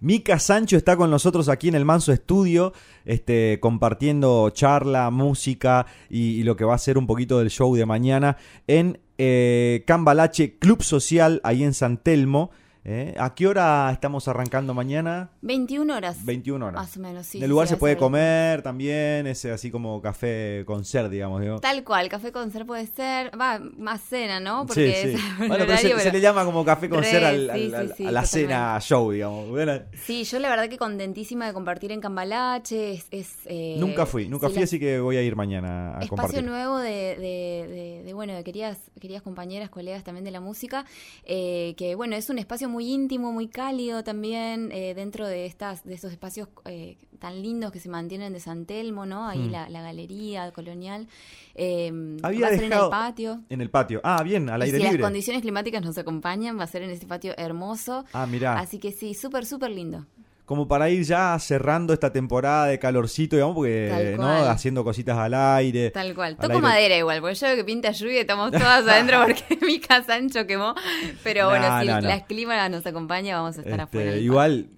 Mica 0.00 0.38
Sancho 0.38 0.78
está 0.78 0.96
con 0.96 1.10
nosotros 1.10 1.50
aquí 1.50 1.68
en 1.68 1.74
el 1.74 1.84
Manso 1.84 2.10
Estudio, 2.10 2.72
este, 3.04 3.58
compartiendo 3.60 4.48
charla, 4.48 5.10
música 5.10 5.84
y, 6.08 6.42
lo 6.42 6.56
que 6.56 6.64
va 6.64 6.74
a 6.74 6.78
ser 6.78 6.96
un 6.96 7.06
poquito 7.06 7.38
del 7.38 7.50
show 7.50 7.76
de 7.76 7.84
mañana 7.84 8.38
en 8.66 8.98
eh, 9.18 9.84
Cambalache 9.86 10.58
Club 10.58 10.82
Social, 10.82 11.42
ahí 11.44 11.62
en 11.62 11.74
San 11.74 11.98
Telmo. 11.98 12.50
¿Eh? 12.84 13.14
¿A 13.18 13.34
qué 13.34 13.46
hora 13.46 13.90
estamos 13.92 14.26
arrancando 14.28 14.72
mañana? 14.74 15.30
21 15.42 15.94
horas. 15.94 16.24
21 16.24 16.64
horas. 16.66 16.80
Más 16.80 16.96
o 16.96 17.00
menos, 17.00 17.26
sí. 17.26 17.38
En 17.38 17.44
el 17.44 17.50
lugar 17.50 17.66
sí, 17.68 17.74
se 17.74 17.76
puede 17.78 17.96
comer 17.96 18.62
también, 18.62 19.26
ese 19.26 19.50
así 19.52 19.70
como 19.70 20.00
café 20.00 20.64
con 20.66 20.84
ser, 20.84 21.08
digamos. 21.10 21.40
digo. 21.42 21.60
Tal 21.60 21.84
cual, 21.84 22.08
café 22.08 22.32
con 22.32 22.50
ser 22.50 22.64
puede 22.66 22.86
ser, 22.86 23.30
va, 23.38 23.58
más 23.58 24.00
cena, 24.00 24.40
¿no? 24.40 24.62
Sí, 24.62 24.66
Porque 24.68 24.92
sí. 24.92 25.08
es 25.08 25.40
el 25.40 25.48
Bueno, 25.48 25.64
pero 25.66 25.66
se, 25.66 25.72
horario, 25.86 25.98
se 25.98 26.04
pero- 26.04 26.12
le 26.12 26.20
llama 26.20 26.44
como 26.44 26.64
café 26.64 26.88
con 26.88 27.00
Re, 27.02 27.10
ser 27.10 27.24
al- 27.24 27.36
sí, 27.36 27.50
al- 27.50 27.68
sí, 27.68 27.74
al- 27.74 27.94
sí, 27.96 28.06
a 28.06 28.10
la 28.12 28.24
cena 28.24 28.78
show, 28.80 29.10
digamos. 29.10 29.48
Bueno, 29.50 29.72
Sí, 30.04 30.24
yo 30.24 30.38
la 30.38 30.48
verdad 30.48 30.68
que 30.68 30.78
contentísima 30.78 31.46
de 31.46 31.52
compartir 31.52 31.92
en 31.92 32.00
Cambalache. 32.00 32.92
Es, 32.94 33.06
es, 33.10 33.34
eh, 33.46 33.76
nunca 33.78 34.06
fui, 34.06 34.28
nunca 34.28 34.46
sí, 34.48 34.52
fui, 34.54 34.60
la- 34.60 34.64
así 34.64 34.78
que 34.80 35.00
voy 35.00 35.16
a 35.16 35.22
ir 35.22 35.36
mañana 35.36 35.88
a 35.96 36.00
espacio 36.00 36.08
compartir. 36.08 36.44
nuevo 36.44 36.78
de, 36.78 36.90
de- 36.90 37.66
de- 37.68 38.02
de, 38.04 38.14
bueno 38.14 38.32
de 38.34 38.42
queridas 38.42 38.78
queridas 39.00 39.22
compañeras 39.22 39.68
colegas 39.70 40.02
también 40.04 40.24
de 40.24 40.30
la 40.30 40.40
música 40.40 40.84
eh, 41.24 41.74
que 41.76 41.94
bueno 41.94 42.16
es 42.16 42.28
un 42.30 42.38
espacio 42.38 42.68
muy 42.70 42.90
íntimo 42.92 43.32
muy 43.32 43.48
cálido 43.48 44.02
también 44.04 44.70
eh, 44.72 44.94
dentro 44.94 45.26
de 45.26 45.44
estas 45.46 45.84
de 45.84 45.94
estos 45.94 46.12
espacios 46.12 46.48
eh, 46.64 46.96
tan 47.18 47.42
lindos 47.42 47.70
que 47.72 47.80
se 47.80 47.88
mantienen 47.90 48.32
de 48.32 48.40
San 48.40 48.64
Telmo 48.64 49.04
no 49.06 49.26
ahí 49.28 49.40
Mm. 49.48 49.50
la, 49.50 49.68
la 49.68 49.82
galería 49.82 50.50
colonial 50.52 51.06
eh, 51.54 51.92
Había 52.22 52.40
va 52.40 52.46
a 52.46 52.50
ser 52.50 52.60
dejado- 52.68 52.80
en 52.80 52.84
el 52.84 52.90
patio 52.90 53.40
En 53.50 53.60
el 53.60 53.70
patio. 53.70 54.00
Ah, 54.04 54.22
bien, 54.22 54.48
al 54.48 54.60
y 54.60 54.64
aire 54.66 54.78
si 54.78 54.82
libre. 54.84 54.98
las 54.98 55.06
condiciones 55.06 55.42
climáticas 55.42 55.82
nos 55.82 55.98
acompañan 55.98 56.58
va 56.58 56.64
a 56.64 56.66
ser 56.66 56.82
en 56.82 56.90
este 56.90 57.06
patio 57.06 57.34
hermoso 57.36 58.04
Ah, 58.12 58.26
mirá. 58.26 58.58
así 58.58 58.78
que 58.78 58.92
sí 58.92 59.14
súper 59.14 59.44
súper 59.44 59.70
lindo 59.70 60.06
Como 60.50 60.66
para 60.66 60.90
ir 60.90 61.04
ya 61.04 61.38
cerrando 61.38 61.92
esta 61.92 62.12
temporada 62.12 62.66
de 62.66 62.80
calorcito, 62.80 63.36
digamos, 63.36 63.54
porque, 63.54 64.16
¿no? 64.18 64.26
Haciendo 64.28 64.82
cositas 64.82 65.16
al 65.16 65.32
aire. 65.32 65.92
Tal 65.92 66.12
cual. 66.12 66.30
al 66.30 66.36
Toco 66.38 66.54
aire- 66.54 66.60
madera 66.60 66.96
igual, 66.98 67.20
porque 67.20 67.36
yo 67.36 67.46
veo 67.46 67.54
que 67.54 67.62
pinta 67.64 67.92
lluvia 67.92 68.14
y 68.14 68.18
estamos 68.18 68.50
todas 68.50 68.84
adentro 68.84 69.20
porque 69.24 69.44
mi 69.64 69.78
casancho 69.78 70.48
quemó. 70.48 70.74
Pero 71.22 71.50
bueno, 71.50 71.68
No, 71.68 71.80
si 71.82 71.86
no, 71.86 72.00
no. 72.00 72.08
la 72.08 72.24
clima 72.26 72.68
nos 72.68 72.84
acompaña, 72.84 73.36
vamos 73.36 73.58
a 73.58 73.60
estar 73.60 73.74
Este, 73.74 73.82
afuera. 73.82 74.16
igual, 74.16 74.70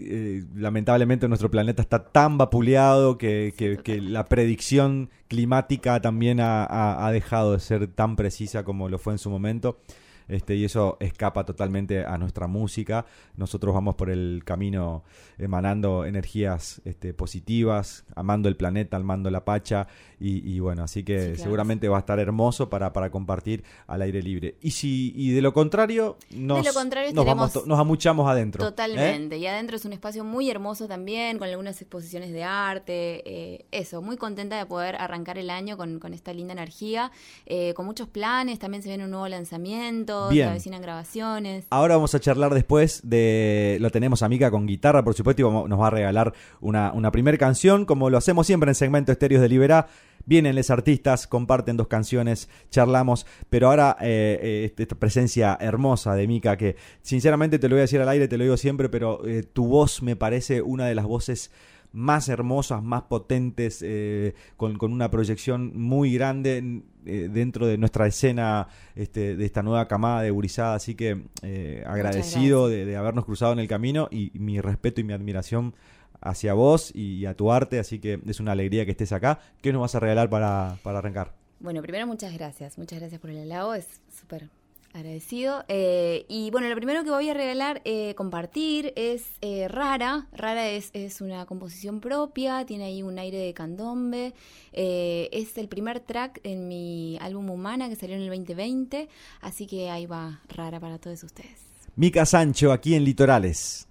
eh, 0.00 0.42
lamentablemente 0.56 1.28
nuestro 1.28 1.52
planeta 1.52 1.82
está 1.82 2.02
tan 2.04 2.36
vapuleado 2.36 3.16
que, 3.16 3.54
que- 3.56 3.76
que 3.76 4.00
la 4.00 4.24
predicción 4.24 5.08
climática 5.28 6.00
también 6.00 6.40
ha, 6.40 6.64
ha- 6.64 7.06
ha 7.06 7.12
dejado 7.12 7.52
de 7.52 7.60
ser 7.60 7.86
tan 7.86 8.16
precisa 8.16 8.64
como 8.64 8.88
lo 8.88 8.98
fue 8.98 9.12
en 9.12 9.18
su 9.20 9.30
momento. 9.30 9.78
Este, 10.28 10.54
y 10.56 10.64
eso 10.64 10.96
escapa 11.00 11.44
totalmente 11.44 12.04
a 12.04 12.18
nuestra 12.18 12.46
música. 12.46 13.04
Nosotros 13.36 13.74
vamos 13.74 13.94
por 13.94 14.10
el 14.10 14.42
camino 14.44 15.04
emanando 15.38 16.04
energías 16.04 16.80
este, 16.84 17.14
positivas, 17.14 18.04
amando 18.14 18.48
el 18.48 18.56
planeta, 18.56 18.96
amando 18.96 19.30
la 19.30 19.44
pacha. 19.44 19.86
Y, 20.20 20.48
y 20.48 20.60
bueno, 20.60 20.84
así 20.84 21.02
que 21.04 21.12
Sí, 21.18 21.26
claro. 21.28 21.42
seguramente 21.42 21.88
va 21.88 21.96
a 21.96 22.00
estar 22.00 22.18
hermoso 22.18 22.70
para, 22.70 22.92
para 22.92 23.10
compartir 23.10 23.64
al 23.86 24.02
aire 24.02 24.22
libre. 24.22 24.56
Y 24.60 24.70
si 24.72 25.12
y 25.16 25.30
de 25.32 25.42
lo 25.42 25.52
contrario, 25.52 26.16
nos, 26.30 26.64
lo 26.64 26.72
contrario, 26.72 27.12
nos, 27.12 27.26
vamos 27.26 27.66
nos 27.66 27.78
amuchamos 27.78 28.28
adentro. 28.28 28.62
¿eh? 28.62 28.66
Totalmente. 28.68 29.36
Y 29.38 29.46
adentro 29.46 29.76
es 29.76 29.84
un 29.84 29.92
espacio 29.92 30.24
muy 30.24 30.48
hermoso 30.50 30.86
también, 30.88 31.38
con 31.38 31.48
algunas 31.48 31.80
exposiciones 31.82 32.32
de 32.32 32.44
arte. 32.44 33.22
eh, 33.24 33.66
eso, 33.72 34.00
muy 34.02 34.16
contenta 34.16 34.56
de 34.58 34.66
poder 34.66 34.96
arrancar 34.96 35.38
el 35.38 35.50
año 35.50 35.76
con, 35.76 35.98
con 35.98 36.14
esta 36.14 36.32
linda 36.32 36.52
energía, 36.52 37.10
eh, 37.46 37.74
con 37.74 37.86
muchos 37.86 38.08
planes. 38.08 38.58
También 38.58 38.82
se 38.82 38.88
viene 38.88 39.04
un 39.04 39.10
nuevo 39.10 39.28
lanzamiento, 39.28 40.11
Bien. 40.30 40.46
se 40.46 40.50
avecinan 40.50 40.82
grabaciones. 40.82 41.64
Ahora 41.70 41.96
vamos 41.96 42.14
a 42.14 42.20
charlar 42.20 42.54
después 42.54 43.00
de. 43.04 43.78
Lo 43.80 43.90
tenemos 43.90 44.22
a 44.22 44.28
Mica 44.28 44.50
con 44.50 44.66
guitarra, 44.66 45.02
por 45.04 45.14
supuesto, 45.14 45.42
y 45.42 45.44
vamos- 45.44 45.68
nos 45.68 45.80
va 45.80 45.88
a 45.88 45.90
regalar 45.90 46.32
una, 46.60 46.92
una 46.92 47.10
primera 47.12 47.36
canción, 47.38 47.84
como 47.84 48.10
lo 48.10 48.18
hacemos 48.18 48.46
siempre 48.46 48.70
en 48.70 48.74
segmento 48.74 49.12
Estéreos 49.12 49.42
de 49.42 49.48
Liberá. 49.48 49.86
Vienen 50.24 50.54
los 50.54 50.70
artistas, 50.70 51.26
comparten 51.26 51.76
dos 51.76 51.88
canciones, 51.88 52.48
charlamos, 52.70 53.26
pero 53.50 53.66
ahora 53.70 53.96
eh, 54.00 54.38
eh, 54.40 54.64
este- 54.66 54.84
esta 54.84 54.94
presencia 54.94 55.58
hermosa 55.60 56.14
de 56.14 56.28
Mica, 56.28 56.56
que 56.56 56.76
sinceramente 57.02 57.58
te 57.58 57.68
lo 57.68 57.74
voy 57.74 57.80
a 57.80 57.82
decir 57.82 58.00
al 58.00 58.08
aire, 58.08 58.28
te 58.28 58.38
lo 58.38 58.44
digo 58.44 58.56
siempre, 58.56 58.88
pero 58.88 59.26
eh, 59.26 59.42
tu 59.42 59.66
voz 59.66 60.00
me 60.00 60.14
parece 60.14 60.62
una 60.62 60.86
de 60.86 60.94
las 60.94 61.06
voces 61.06 61.50
más 61.92 62.28
hermosas, 62.28 62.82
más 62.82 63.02
potentes, 63.02 63.82
eh, 63.82 64.34
con, 64.56 64.78
con 64.78 64.92
una 64.92 65.10
proyección 65.10 65.72
muy 65.78 66.14
grande 66.14 66.82
eh, 67.04 67.28
dentro 67.30 67.66
de 67.66 67.78
nuestra 67.78 68.06
escena 68.06 68.68
este, 68.94 69.36
de 69.36 69.44
esta 69.44 69.62
nueva 69.62 69.88
camada 69.88 70.22
de 70.22 70.30
Gurizada. 70.30 70.74
Así 70.74 70.94
que 70.94 71.24
eh, 71.42 71.84
agradecido 71.86 72.68
de, 72.68 72.84
de 72.84 72.96
habernos 72.96 73.24
cruzado 73.24 73.52
en 73.52 73.58
el 73.58 73.68
camino 73.68 74.08
y 74.10 74.30
mi 74.34 74.60
respeto 74.60 75.00
y 75.00 75.04
mi 75.04 75.12
admiración 75.12 75.74
hacia 76.20 76.54
vos 76.54 76.94
y, 76.94 77.26
a 77.26 77.34
tu 77.34 77.52
arte. 77.52 77.78
Así 77.78 77.98
que 77.98 78.20
es 78.26 78.40
una 78.40 78.52
alegría 78.52 78.84
que 78.84 78.92
estés 78.92 79.12
acá. 79.12 79.40
¿Qué 79.60 79.72
nos 79.72 79.82
vas 79.82 79.94
a 79.94 80.00
regalar 80.00 80.30
para, 80.30 80.78
para 80.82 80.98
arrancar? 80.98 81.34
Bueno, 81.60 81.80
primero 81.82 82.06
muchas 82.08 82.32
gracias, 82.34 82.76
muchas 82.76 82.98
gracias 82.98 83.20
por 83.20 83.30
el 83.30 83.38
halago, 83.38 83.74
es 83.74 83.86
súper 84.12 84.48
agradecido. 84.92 85.64
Eh, 85.68 86.26
y 86.28 86.50
bueno, 86.50 86.68
lo 86.68 86.76
primero 86.76 87.04
que 87.04 87.10
voy 87.10 87.28
a 87.28 87.34
regalar, 87.34 87.82
eh, 87.84 88.14
compartir, 88.14 88.92
es 88.96 89.24
eh, 89.40 89.68
Rara. 89.68 90.28
Rara 90.32 90.68
es, 90.68 90.90
es 90.92 91.20
una 91.20 91.46
composición 91.46 92.00
propia, 92.00 92.64
tiene 92.66 92.84
ahí 92.84 93.02
un 93.02 93.18
aire 93.18 93.38
de 93.38 93.54
candombe. 93.54 94.34
Eh, 94.72 95.28
es 95.32 95.56
el 95.58 95.68
primer 95.68 96.00
track 96.00 96.40
en 96.44 96.68
mi 96.68 97.18
álbum 97.20 97.50
Humana 97.50 97.88
que 97.88 97.96
salió 97.96 98.16
en 98.16 98.22
el 98.22 98.28
2020, 98.28 99.08
así 99.40 99.66
que 99.66 99.90
ahí 99.90 100.06
va 100.06 100.40
Rara 100.48 100.80
para 100.80 100.98
todos 100.98 101.22
ustedes. 101.22 101.60
Mica 101.96 102.24
Sancho, 102.24 102.72
aquí 102.72 102.94
en 102.94 103.04
Litorales. 103.04 103.86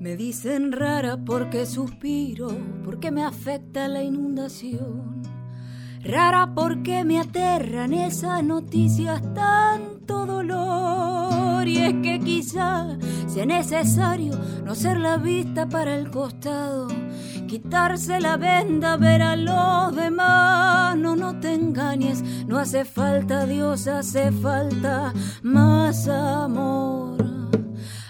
Me 0.00 0.16
dicen 0.16 0.72
rara 0.72 1.18
porque 1.18 1.66
suspiro, 1.66 2.48
porque 2.86 3.10
me 3.10 3.22
afecta 3.22 3.86
la 3.86 4.02
inundación. 4.02 5.20
Rara 6.02 6.52
porque 6.54 7.04
me 7.04 7.20
aterran 7.20 7.92
esas 7.92 8.42
noticias, 8.42 9.20
tanto 9.34 10.24
dolor. 10.24 11.68
Y 11.68 11.78
es 11.78 11.94
que 12.02 12.18
quizá 12.20 12.96
sea 13.26 13.44
necesario 13.44 14.32
no 14.64 14.74
ser 14.74 14.98
la 14.98 15.18
vista 15.18 15.68
para 15.68 15.94
el 15.94 16.10
costado, 16.10 16.88
quitarse 17.46 18.18
la 18.18 18.38
venda, 18.38 18.96
ver 18.96 19.22
a 19.22 19.36
los 19.36 19.94
demás. 19.94 20.96
No, 20.96 21.16
no 21.16 21.38
te 21.38 21.52
engañes, 21.52 22.22
no 22.46 22.58
hace 22.58 22.84
falta 22.84 23.44
Dios, 23.44 23.86
hace 23.86 24.32
falta 24.32 25.12
más 25.42 26.08
amor. 26.08 27.18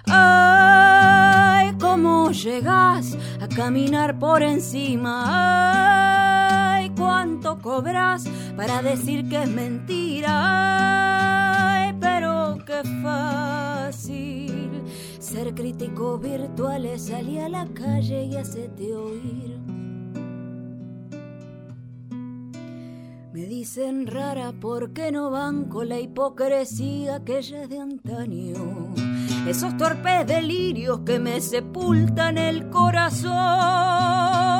Ay, 0.07 1.76
cómo 1.80 2.30
llegas 2.30 3.16
a 3.41 3.49
caminar 3.49 4.18
por 4.18 4.43
encima. 4.43 5.24
Ay, 5.26 6.39
cuánto 7.01 7.59
cobras 7.59 8.29
para 8.57 8.83
decir 8.83 9.29
que 9.29 9.43
es 9.43 9.49
mentira. 9.49 10.37
Pero 11.99 12.59
qué 12.67 12.83
fácil 13.03 14.83
ser 15.19 15.55
crítico 15.55 16.19
virtual 16.19 16.85
es 16.85 17.07
salir 17.07 17.41
a 17.41 17.49
la 17.49 17.67
calle 17.67 18.25
y 18.25 18.37
hacerte 18.37 18.95
oír. 18.95 19.59
Me 23.33 23.47
dicen 23.47 24.07
rara 24.07 24.53
porque 24.61 25.11
no 25.13 25.31
banco 25.31 25.85
la 25.85 25.99
hipocresía 25.99 27.25
que 27.25 27.41
ya 27.41 27.63
es 27.63 27.69
de 27.71 27.79
antaño. 27.79 28.93
Esos 29.49 29.75
torpes 29.79 30.27
delirios 30.27 31.01
que 31.07 31.19
me 31.19 31.41
sepultan 31.41 32.37
el 32.37 32.69
corazón. 32.69 34.60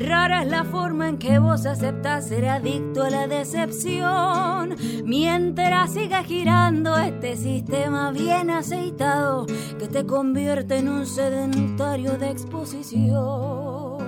Rara 0.00 0.42
es 0.42 0.48
la 0.48 0.64
forma 0.64 1.08
en 1.08 1.18
que 1.18 1.38
vos 1.38 1.66
aceptás 1.66 2.28
ser 2.28 2.48
adicto 2.48 3.02
a 3.02 3.10
la 3.10 3.26
decepción. 3.26 4.74
Mientras 5.04 5.92
siga 5.92 6.24
girando 6.24 6.96
este 6.96 7.36
sistema 7.36 8.10
bien 8.10 8.48
aceitado 8.48 9.44
que 9.78 9.88
te 9.88 10.06
convierte 10.06 10.78
en 10.78 10.88
un 10.88 11.06
sedentario 11.06 12.16
de 12.16 12.30
exposición. 12.30 14.00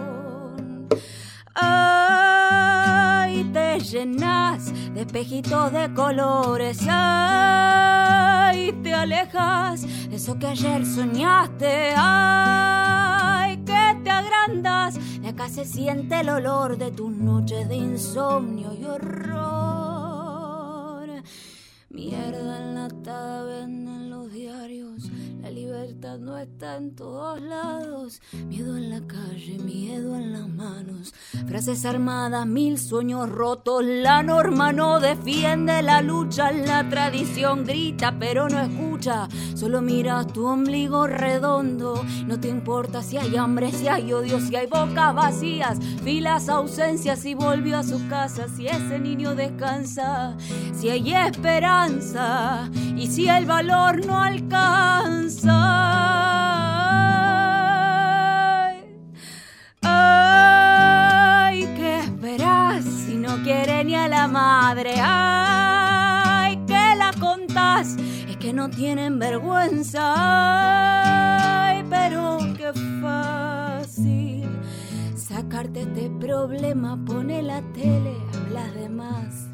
Ay, 1.54 3.44
te 3.52 3.78
llenas 3.80 4.72
de 4.94 5.02
espejitos 5.02 5.72
de 5.72 5.92
colores. 5.92 6.86
Ay, 6.88 8.72
te 8.82 8.94
alejas 8.94 9.82
de 10.08 10.16
eso 10.16 10.38
que 10.38 10.46
ayer 10.46 10.86
soñaste. 10.86 11.92
Ay, 11.96 13.41
agrandas. 14.18 14.98
De 15.20 15.28
acá 15.28 15.48
se 15.48 15.64
siente 15.64 16.20
el 16.20 16.28
olor 16.28 16.76
de 16.78 16.90
tus 16.90 17.10
noches 17.10 17.68
de 17.68 17.76
insomnio 17.76 18.72
y 18.74 18.84
horror. 18.84 20.12
Mierda 21.90 22.62
enlatada 22.62 23.44
venden 23.44 24.10
los 24.10 24.32
diarios. 24.32 25.10
La 25.42 25.50
libertad 25.50 26.18
no 26.18 26.38
está 26.38 26.76
en 26.76 26.94
todos 26.94 27.40
lados. 27.42 28.22
Miedo 28.46 28.76
en 28.76 28.90
la 28.90 29.00
calle, 29.08 29.58
miedo 29.58 30.14
en 30.14 30.32
las 30.32 30.48
manos. 30.48 31.12
Frases 31.48 31.84
armadas, 31.84 32.46
mil 32.46 32.78
sueños 32.78 33.28
rotos. 33.28 33.82
La 33.84 34.22
norma 34.22 34.72
no 34.72 35.00
defiende 35.00 35.82
la 35.82 36.00
lucha. 36.00 36.52
La 36.52 36.88
tradición 36.88 37.64
grita, 37.64 38.14
pero 38.20 38.48
no 38.48 38.60
escucha. 38.60 39.28
solo 39.56 39.82
miras 39.82 40.28
tu 40.28 40.46
ombligo 40.46 41.08
redondo. 41.08 42.04
No 42.24 42.38
te 42.38 42.46
importa 42.46 43.02
si 43.02 43.16
hay 43.16 43.34
hambre, 43.34 43.72
si 43.72 43.88
hay 43.88 44.12
odio, 44.12 44.38
si 44.38 44.54
hay 44.54 44.68
bocas 44.68 45.12
vacías, 45.12 45.80
filas, 46.04 46.48
ausencias, 46.48 47.24
y 47.24 47.34
volvió 47.34 47.78
a 47.78 47.82
su 47.82 48.06
casa, 48.06 48.46
si 48.48 48.68
ese 48.68 49.00
niño 49.00 49.34
descansa, 49.34 50.36
si 50.72 50.88
hay 50.88 51.12
esperanza 51.12 52.70
y 52.96 53.08
si 53.08 53.28
el 53.28 53.44
valor 53.44 54.06
no 54.06 54.20
alcanza. 54.20 55.31
Ay, 59.82 61.60
¿qué 61.76 62.00
esperas 62.00 62.84
si 62.84 63.16
no 63.16 63.42
quiere 63.42 63.84
ni 63.84 63.94
a 63.94 64.08
la 64.08 64.28
madre? 64.28 64.94
Ay, 65.00 66.58
que 66.66 66.94
la 66.96 67.12
contás, 67.18 67.96
es 68.28 68.36
que 68.36 68.52
no 68.52 68.68
tienen 68.70 69.18
vergüenza. 69.18 70.14
Ay, 70.16 71.84
pero 71.88 72.38
qué 72.56 72.72
fácil 73.00 74.48
sacarte 75.16 75.82
este 75.82 76.10
problema, 76.10 76.98
pone 77.04 77.42
la 77.42 77.62
tele, 77.72 78.16
hablas 78.34 78.74
de 78.74 78.88
más. 78.88 79.51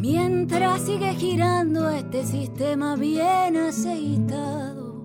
Mientras 0.00 0.80
sigue 0.82 1.12
girando 1.14 1.90
este 1.90 2.24
sistema 2.24 2.96
bien 2.96 3.58
aceitado 3.58 5.04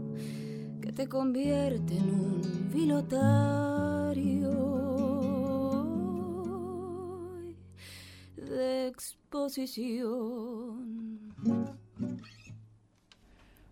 que 0.81 0.93
te 0.93 1.09
convierte 1.09 1.97
en 1.97 2.09
un 2.09 2.69
pilotario 2.71 4.15
de 8.37 8.87
exposición. 8.87 10.15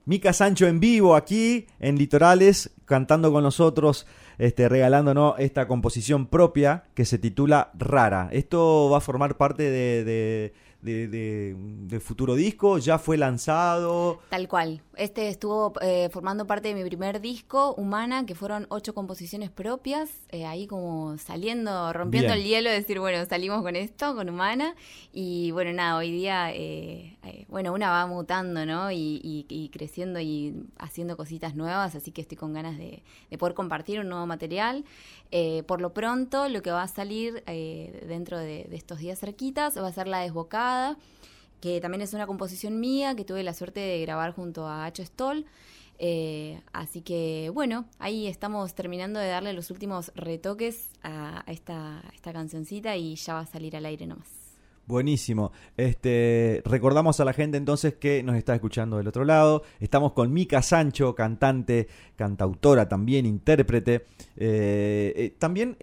Mica 0.05 0.33
Sancho 0.33 0.67
en 0.67 0.81
vivo 0.81 1.15
aquí 1.15 1.67
en 1.79 1.97
Litorales, 1.97 2.71
cantando 2.83 3.31
con 3.31 3.43
nosotros, 3.43 4.05
este, 4.37 4.67
regalándonos 4.67 5.35
esta 5.37 5.65
composición 5.69 6.27
propia 6.27 6.83
que 6.93 7.05
se 7.05 7.17
titula 7.17 7.71
Rara. 7.75 8.27
Esto 8.33 8.89
va 8.91 8.97
a 8.97 9.01
formar 9.01 9.37
parte 9.37 9.63
de, 9.63 10.53
de, 10.83 11.07
de- 11.07 11.55
futuro 11.99 12.35
disco, 12.35 12.77
ya 12.77 12.99
fue 12.99 13.17
lanzado. 13.17 14.19
Tal 14.29 14.47
cual. 14.47 14.81
Este 14.95 15.27
estuvo 15.29 15.73
eh, 15.81 16.09
formando 16.11 16.45
parte 16.45 16.67
de 16.67 16.75
mi 16.75 16.83
primer 16.87 17.19
disco, 17.19 17.73
Humana, 17.75 18.27
que 18.27 18.35
fueron 18.35 18.67
ocho 18.69 18.93
composiciones 18.93 19.49
propias, 19.49 20.09
eh, 20.29 20.45
ahí 20.45 20.67
como 20.67 21.17
saliendo, 21.17 21.91
rompiendo 21.93 22.33
Bien. 22.33 22.39
el 22.43 22.47
hielo, 22.47 22.69
decir, 22.69 22.99
bueno, 22.99 23.25
salimos 23.25 23.63
con 23.63 23.75
esto, 23.75 24.13
con 24.15 24.29
Humana. 24.29 24.75
Y 25.11 25.49
bueno, 25.49 25.73
nada, 25.73 25.97
hoy 25.97 26.11
día, 26.11 26.51
eh, 26.53 27.17
eh, 27.23 27.45
bueno, 27.49 27.73
una 27.73 27.89
va 27.89 28.05
mutando, 28.05 28.67
¿no? 28.67 28.91
Y, 28.91 29.19
y- 29.23 29.45
y 29.49 29.69
creciendo 29.69 30.19
y 30.19 30.53
haciendo 30.77 31.17
cositas 31.17 31.55
nuevas, 31.55 31.95
así 31.95 32.11
que 32.11 32.21
estoy 32.21 32.37
con 32.37 32.53
ganas 32.53 32.77
de, 32.77 33.01
de 33.31 33.37
poder 33.39 33.55
compartir 33.55 33.99
un 33.99 34.09
nuevo 34.09 34.27
material. 34.27 34.85
Eh, 35.31 35.63
por 35.63 35.81
lo 35.81 35.91
pronto, 35.93 36.47
lo 36.49 36.61
que 36.61 36.69
va 36.69 36.83
a 36.83 36.87
salir 36.87 37.41
eh, 37.47 38.05
dentro 38.07 38.37
de, 38.37 38.65
de 38.69 38.75
estos 38.75 38.99
días 38.99 39.17
cerquitas 39.17 39.75
va 39.75 39.87
a 39.87 39.91
ser 39.91 40.07
La 40.07 40.19
Desbocada 40.19 40.97
que 41.63 41.79
también 41.79 42.01
es 42.01 42.13
una 42.13 42.27
composición 42.27 42.81
mía 42.81 43.15
que 43.15 43.23
tuve 43.23 43.41
la 43.41 43.53
suerte 43.53 43.79
de 43.79 44.01
grabar 44.01 44.33
junto 44.33 44.67
a 44.67 44.83
Hacho 44.83 45.01
Stoll. 45.01 45.45
Eh, 45.97 46.59
así 46.73 46.99
que 46.99 47.51
bueno, 47.53 47.85
ahí 47.99 48.27
estamos 48.27 48.75
terminando 48.75 49.17
de 49.17 49.29
darle 49.29 49.53
los 49.53 49.71
últimos 49.71 50.11
retoques 50.13 50.89
a, 51.03 51.45
esta, 51.47 52.03
esta 52.13 52.33
cancioncita 52.33 52.97
y 52.97 53.15
ya 53.15 53.35
va 53.35 53.39
a 53.39 53.45
salir 53.45 53.77
al 53.77 53.85
aire 53.85 54.05
nomás. 54.05 54.27
Buenísimo. 54.87 55.53
Este, 55.77 56.61
recordamos 56.65 57.21
a 57.21 57.23
la 57.23 57.31
gente 57.31 57.55
entonces 57.55 57.93
que 57.93 58.23
nos 58.23 58.35
está 58.35 58.53
escuchando 58.55 58.97
del 58.97 59.07
otro 59.07 59.23
lado. 59.23 59.63
Estamos 59.79 60.11
con 60.11 60.33
Mica 60.33 60.61
Sancho, 60.61 61.15
cantante, 61.15 61.87
cantautora 62.17 62.89
también, 62.89 63.25
intérprete. 63.25 64.05
Eh, 64.35 65.13
eh, 65.15 65.33
también 65.39 65.77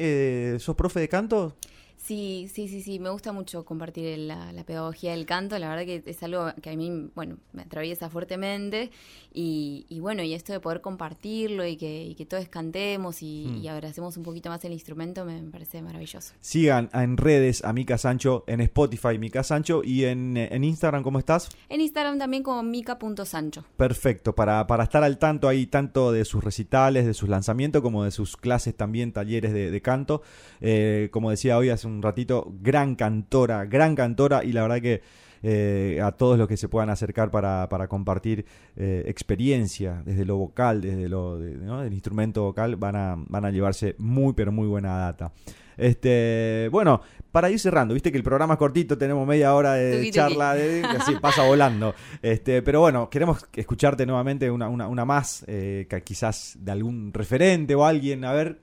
sos 0.60 0.76
profe 0.76 1.00
de 1.00 1.08
canto. 1.08 1.56
Sí, 2.02 2.50
sí, 2.52 2.66
sí, 2.66 2.82
sí, 2.82 2.98
me 2.98 3.10
gusta 3.10 3.30
mucho 3.32 3.64
compartir 3.64 4.18
la, 4.18 4.52
la 4.52 4.64
pedagogía 4.64 5.12
del 5.12 5.26
canto, 5.26 5.58
la 5.58 5.68
verdad 5.68 5.84
que 5.84 6.02
es 6.04 6.22
algo 6.22 6.46
que 6.62 6.70
a 6.70 6.76
mí, 6.76 7.10
bueno, 7.14 7.36
me 7.52 7.62
atraviesa 7.62 8.08
fuertemente 8.08 8.90
y, 9.32 9.84
y 9.88 10.00
bueno, 10.00 10.22
y 10.22 10.32
esto 10.32 10.52
de 10.52 10.60
poder 10.60 10.80
compartirlo 10.80 11.64
y 11.66 11.76
que, 11.76 12.04
y 12.04 12.14
que 12.14 12.24
todos 12.26 12.48
cantemos 12.48 13.22
y, 13.22 13.58
y 13.62 13.68
abracemos 13.68 14.16
un 14.16 14.22
poquito 14.22 14.48
más 14.48 14.64
el 14.64 14.72
instrumento 14.72 15.24
me, 15.24 15.40
me 15.42 15.50
parece 15.50 15.82
maravilloso. 15.82 16.34
Sigan 16.40 16.88
en 16.94 17.16
redes 17.16 17.62
a 17.64 17.72
Mica 17.72 17.98
Sancho, 17.98 18.44
en 18.46 18.60
Spotify 18.62 19.18
Mica 19.18 19.42
Sancho 19.44 19.82
y 19.84 20.04
en, 20.04 20.36
en 20.36 20.64
Instagram, 20.64 21.02
¿cómo 21.02 21.18
estás? 21.18 21.50
En 21.68 21.80
Instagram 21.80 22.18
también 22.18 22.42
como 22.42 22.62
mica.sancho. 22.62 23.64
Perfecto, 23.76 24.34
para, 24.34 24.66
para 24.66 24.84
estar 24.84 25.04
al 25.04 25.18
tanto 25.18 25.48
ahí 25.48 25.66
tanto 25.66 26.12
de 26.12 26.24
sus 26.24 26.42
recitales, 26.42 27.04
de 27.04 27.14
sus 27.14 27.28
lanzamientos, 27.28 27.82
como 27.82 28.04
de 28.04 28.10
sus 28.10 28.36
clases 28.36 28.74
también, 28.74 29.12
talleres 29.12 29.52
de, 29.52 29.70
de 29.70 29.82
canto. 29.82 30.22
Eh, 30.60 31.08
como 31.12 31.30
decía 31.30 31.58
hoy 31.58 31.68
hace 31.68 31.86
un 31.86 31.89
ratito, 32.02 32.52
gran 32.60 32.94
cantora, 32.94 33.64
gran 33.64 33.94
cantora 33.94 34.44
y 34.44 34.52
la 34.52 34.62
verdad 34.62 34.80
que 34.80 35.02
eh, 35.42 35.98
a 36.04 36.12
todos 36.12 36.38
los 36.38 36.46
que 36.46 36.56
se 36.58 36.68
puedan 36.68 36.90
acercar 36.90 37.30
para, 37.30 37.66
para 37.70 37.88
compartir 37.88 38.44
eh, 38.76 39.04
experiencia 39.06 40.02
desde 40.04 40.24
lo 40.26 40.36
vocal, 40.36 40.82
desde 40.82 41.08
lo 41.08 41.38
de- 41.38 41.56
¿no? 41.56 41.80
del 41.80 41.92
instrumento 41.94 42.42
vocal, 42.42 42.76
van 42.76 42.96
a, 42.96 43.16
van 43.16 43.44
a 43.46 43.50
llevarse 43.50 43.94
muy 43.98 44.34
pero 44.34 44.52
muy 44.52 44.66
buena 44.68 44.98
data. 44.98 45.32
Este, 45.78 46.68
bueno, 46.70 47.00
para 47.32 47.48
ir 47.48 47.58
cerrando, 47.58 47.94
viste 47.94 48.12
que 48.12 48.18
el 48.18 48.22
programa 48.22 48.54
es 48.54 48.58
cortito, 48.58 48.98
tenemos 48.98 49.26
media 49.26 49.54
hora 49.54 49.72
de 49.74 49.92
Tuki, 49.92 50.00
tuki. 50.08 50.10
charla, 50.12 50.54
de, 50.54 50.84
así 50.84 51.14
pasa 51.22 51.42
volando. 51.46 51.94
Este, 52.20 52.60
pero 52.60 52.80
bueno, 52.80 53.08
queremos 53.08 53.46
escucharte 53.54 54.04
nuevamente 54.04 54.50
una, 54.50 54.68
una, 54.68 54.88
una 54.88 55.06
más, 55.06 55.42
eh, 55.48 55.86
que 55.88 56.02
quizás 56.02 56.58
de 56.60 56.70
algún 56.72 57.12
referente 57.14 57.74
o 57.74 57.86
alguien, 57.86 58.26
a 58.26 58.32
ver. 58.34 58.58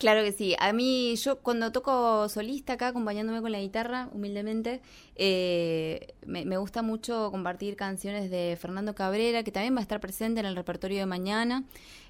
Claro 0.00 0.22
que 0.22 0.32
sí. 0.32 0.56
A 0.58 0.72
mí, 0.72 1.14
yo 1.16 1.40
cuando 1.40 1.72
toco 1.72 2.26
solista 2.30 2.72
acá, 2.72 2.88
acompañándome 2.88 3.42
con 3.42 3.52
la 3.52 3.60
guitarra, 3.60 4.08
humildemente, 4.14 4.80
eh, 5.14 6.14
me, 6.24 6.56
gusta 6.56 6.80
mucho 6.80 7.30
compartir 7.30 7.76
canciones 7.76 8.30
de 8.30 8.56
Fernando 8.58 8.94
Cabrera, 8.94 9.42
que 9.42 9.52
también 9.52 9.74
va 9.74 9.80
a 9.80 9.82
estar 9.82 10.00
presente 10.00 10.40
en 10.40 10.46
el 10.46 10.56
repertorio 10.56 11.00
de 11.00 11.04
mañana. 11.04 11.64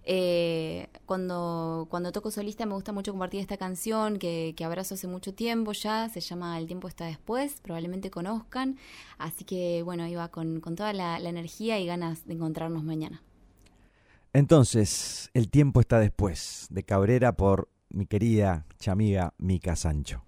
Eh, 0.04 0.86
cuando, 1.04 1.88
cuando 1.90 2.12
toco 2.12 2.30
solista 2.30 2.64
me 2.64 2.74
gusta 2.74 2.92
mucho 2.92 3.10
compartir 3.10 3.40
esta 3.40 3.56
canción 3.56 4.20
que, 4.20 4.54
abrazo 4.64 4.94
hace 4.94 5.08
mucho 5.08 5.34
tiempo 5.34 5.72
ya, 5.72 6.08
se 6.08 6.20
llama 6.20 6.58
El 6.58 6.68
tiempo 6.68 6.86
está 6.86 7.06
después, 7.06 7.60
probablemente 7.60 8.08
conozcan. 8.08 8.78
Así 9.18 9.44
que 9.44 9.82
bueno, 9.82 10.06
iba 10.06 10.28
con, 10.28 10.60
con 10.60 10.76
toda 10.76 10.92
la 10.92 11.18
energía 11.18 11.80
y 11.80 11.86
ganas 11.86 12.24
de 12.24 12.34
encontrarnos 12.34 12.84
mañana. 12.84 13.20
Entonces, 14.32 15.28
el 15.34 15.50
tiempo 15.50 15.80
está 15.80 15.98
después, 15.98 16.68
de 16.70 16.84
Cabrera 16.84 17.32
por 17.36 17.68
mi 17.90 18.06
querida 18.06 18.64
chamiga 18.78 19.32
Mica 19.38 19.74
Sancho. 19.74 20.24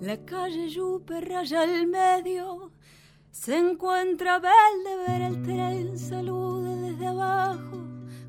La 0.00 0.18
calle 0.18 0.68
Yupe 0.68 1.18
raya 1.20 1.62
al 1.62 1.86
medio, 1.86 2.73
se 3.34 3.58
encuentra 3.58 4.38
Bel 4.38 4.84
de 4.84 5.12
ver 5.12 5.22
el 5.22 5.42
tren, 5.42 5.98
saluda 5.98 6.76
desde 6.76 7.08
abajo, 7.08 7.82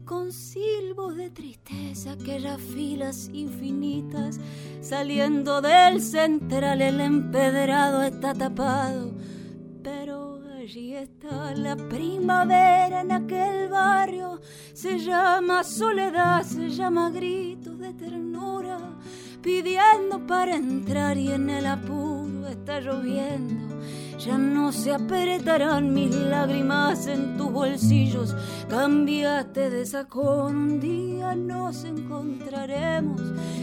con 0.04 0.32
silbos 0.32 1.16
de 1.16 1.30
tristeza, 1.30 2.14
aquellas 2.14 2.60
filas 2.60 3.30
infinitas, 3.32 4.40
saliendo 4.82 5.62
del 5.62 6.02
central, 6.02 6.82
el 6.82 7.00
empedrado 7.00 8.02
está 8.02 8.34
tapado, 8.34 9.14
pero 9.84 10.42
allí 10.58 10.96
está 10.96 11.54
la 11.54 11.76
primavera 11.76 13.02
en 13.02 13.12
aquel 13.12 13.70
barrio, 13.70 14.42
se 14.74 14.98
llama 14.98 15.64
soledad, 15.64 16.42
se 16.42 16.70
llama 16.70 17.12
gritos 17.12 17.78
de 17.78 17.94
ternura 17.94 18.80
pidiendo 19.44 20.26
para 20.26 20.56
entrar 20.56 21.16
y 21.16 21.32
en 21.32 21.52
el 21.52 21.68
apuro 21.68 22.48
está 22.48 22.80
lloviendo. 22.80 23.65
Ya 24.26 24.38
no 24.38 24.72
se 24.72 24.92
apretarán 24.92 25.94
mis 25.94 26.10
lágrimas 26.10 27.06
en 27.06 27.38
tus 27.38 27.52
bolsillos. 27.52 28.36
Cambiaste 28.68 29.70
de 29.70 29.86
sacón, 29.86 30.56
un 30.56 30.80
día 30.80 31.36
nos 31.36 31.84
encontraremos. 31.84 33.22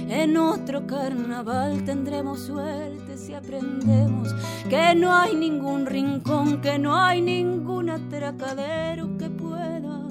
En 0.09 0.37
otro 0.37 0.87
carnaval 0.87 1.85
tendremos 1.85 2.41
suerte 2.43 3.19
si 3.19 3.35
aprendemos 3.35 4.33
que 4.69 4.95
no 4.95 5.13
hay 5.13 5.35
ningún 5.35 5.85
rincón, 5.87 6.61
que 6.61 6.79
no 6.79 6.97
hay 6.97 7.21
ningún 7.21 7.91
atracadero 7.91 9.19
que 9.19 9.31
pueda 9.31 10.07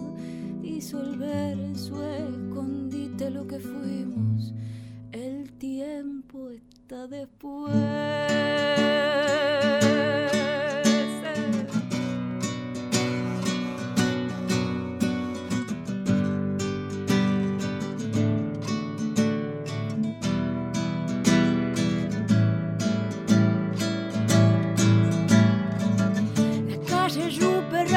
disolver 0.62 1.58
en 1.58 1.78
su 1.78 2.04
escondite 2.04 3.30
lo 3.30 3.48
que 3.48 3.60
fuimos. 3.60 4.54
El 5.14 5.52
tiempo 5.54 5.62
tiempo 5.62 6.50
está 6.50 7.08
después. 7.08 7.72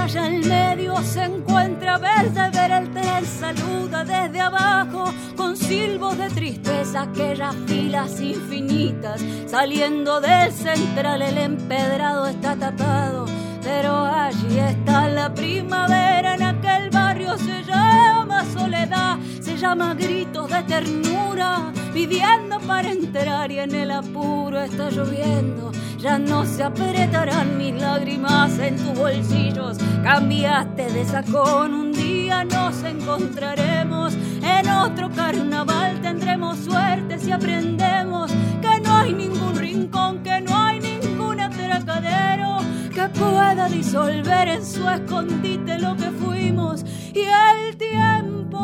Allá 0.05 0.27
en 0.27 0.47
medio 0.47 0.97
se 0.99 1.25
encuentra 1.25 1.97
verde 1.97 2.51
ver 2.51 2.71
el 2.71 2.93
tren 2.93 3.25
saluda 3.25 4.05
desde 4.05 4.39
abajo 4.39 5.05
con 5.35 5.57
silbos 5.57 6.19
de 6.19 6.29
tristeza 6.29 7.03
aquellas 7.03 7.55
filas 7.67 8.21
infinitas 8.21 9.25
saliendo 9.47 10.21
del 10.21 10.53
central 10.53 11.23
el 11.23 11.39
empedrado 11.39 12.27
está 12.27 12.55
tapado 12.55 13.25
pero 13.63 14.05
allí 14.05 14.59
está 14.59 15.09
la 15.09 15.33
primavera 15.33 16.35
en 16.35 16.43
aquel 16.43 16.94
se 17.39 17.63
llama 17.65 18.45
soledad 18.53 19.19
se 19.41 19.57
llama 19.57 19.95
gritos 19.95 20.51
de 20.51 20.63
ternura 20.63 21.73
pidiendo 21.93 22.59
para 22.61 22.91
entrar 22.91 23.51
y 23.51 23.59
en 23.59 23.75
el 23.75 23.91
apuro 23.91 24.61
está 24.61 24.91
lloviendo 24.91 25.73
ya 26.05 26.19
no 26.19 26.45
se 26.45 26.63
apretarán 26.63 27.57
mis 27.57 27.81
lágrimas 27.81 28.59
en 28.59 28.77
tus 28.77 28.93
bolsillos. 28.93 29.79
Cambiaste 30.03 30.93
de 30.93 31.03
sacón, 31.07 31.73
un 31.73 31.93
día 31.93 32.45
nos 32.45 32.83
encontraremos. 32.83 34.13
En 34.43 34.69
otro 34.69 35.11
carnaval 35.11 36.03
tendremos 36.03 36.59
suerte 36.59 37.19
si 37.19 37.33
aprendemos 37.33 37.94
pueda 43.35 43.69
disolver 43.69 44.49
en 44.49 44.65
su 44.65 44.89
escondite 44.89 45.79
lo 45.81 45.97
que 45.97 46.11
fuimos. 46.23 46.85
Y 47.13 47.25
el 47.51 47.77
tiempo, 47.77 48.59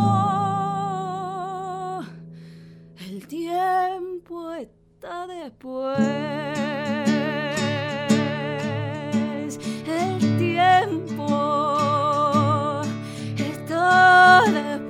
el 3.08 3.26
tiempo 3.26 4.52
está 4.52 5.26
después. 5.26 5.98
tiempo 10.38 11.26
está 13.36 14.42
después. 14.46 14.89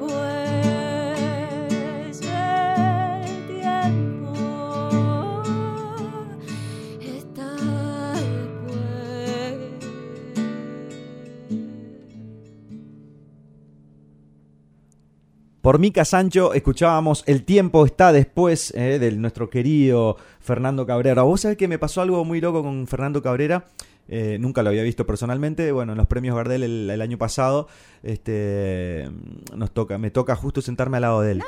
Por 15.61 15.79
Mica 15.79 16.07
Sancho 16.07 16.55
escuchábamos 16.55 17.23
El 17.27 17.45
tiempo 17.45 17.85
está 17.85 18.13
después 18.13 18.73
eh, 18.75 18.99
de 18.99 19.13
nuestro 19.13 19.51
querido 19.51 20.17
Fernando 20.41 20.87
Cabrera. 20.87 21.23
Vos 21.23 21.43
sabés 21.43 21.59
que 21.59 21.69
me 21.69 21.79
pasó 21.79 22.01
algo 22.01 22.25
muy 22.25 22.41
loco 22.41 22.63
con 22.63 22.87
Fernando 22.87 23.23
Cabrera. 23.23 23.67
Eh, 24.09 24.39
nunca 24.41 24.63
lo 24.63 24.71
había 24.71 24.83
visto 24.83 25.05
personalmente. 25.05 25.71
Bueno, 25.71 25.93
en 25.93 25.99
los 25.99 26.07
premios 26.07 26.35
Gardel 26.35 26.91
el, 26.91 27.03
año 27.03 27.19
pasado, 27.19 27.69
este, 28.03 29.11
nos 29.55 29.71
toca, 29.73 29.99
me 29.99 30.11
toca 30.11 30.35
justo 30.35 30.63
sentarme 30.63 30.97
al 30.97 31.03
lado 31.03 31.21
de 31.21 31.33
él. 31.33 31.43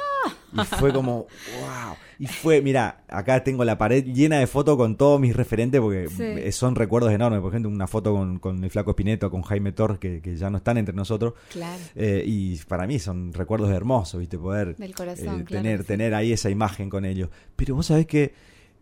Y 0.53 0.65
fue 0.77 0.93
como, 0.93 1.27
wow. 1.61 1.97
Y 2.23 2.29
fue, 2.29 2.63
mira, 2.63 3.03
acá 3.09 3.43
tengo 3.43 3.65
la 3.65 3.77
pared 3.77 4.05
llena 4.05 4.39
de 4.39 4.47
fotos 4.47 4.77
con 4.77 4.97
todos 4.97 5.19
mis 5.19 5.35
referentes 5.35 5.81
porque 5.81 6.53
son 6.53 6.77
recuerdos 6.77 7.11
enormes. 7.11 7.41
Por 7.41 7.51
ejemplo, 7.51 7.69
una 7.69 7.89
foto 7.89 8.15
con, 8.41 8.63
el 8.63 8.71
Flaco 8.71 8.93
Espineto, 8.93 9.29
con 9.29 9.43
Jaime 9.43 9.73
Torres, 9.73 9.99
que, 9.99 10.37
ya 10.37 10.49
no 10.49 10.59
están 10.59 10.79
entre 10.79 10.95
nosotros. 10.95 11.35
Claro. 11.51 11.83
Eh, 11.97 12.23
y 12.25 12.59
para 12.59 12.87
mí 12.87 13.01
son 13.01 13.33
recuerdos 13.33 13.73
hermosos, 13.73 14.21
¿viste? 14.21 14.39
Poder 14.39 14.77
Del 14.77 14.95
corazón, 14.95 15.41
eh, 15.41 15.45
tener, 15.49 15.83
tener 15.83 16.15
ahí 16.15 16.31
esa 16.33 16.49
imagen 16.49 16.89
con 16.89 17.05
ellos. 17.05 17.29
Pero 17.57 17.75
vos 17.75 17.87
sabés 17.87 18.07
que 18.07 18.33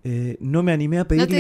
eh, 0.05 0.37
no 0.41 0.63
me 0.63 0.73
animé 0.73 0.99
a 0.99 1.09
pedirle. 1.09 1.27
¿No 1.27 1.33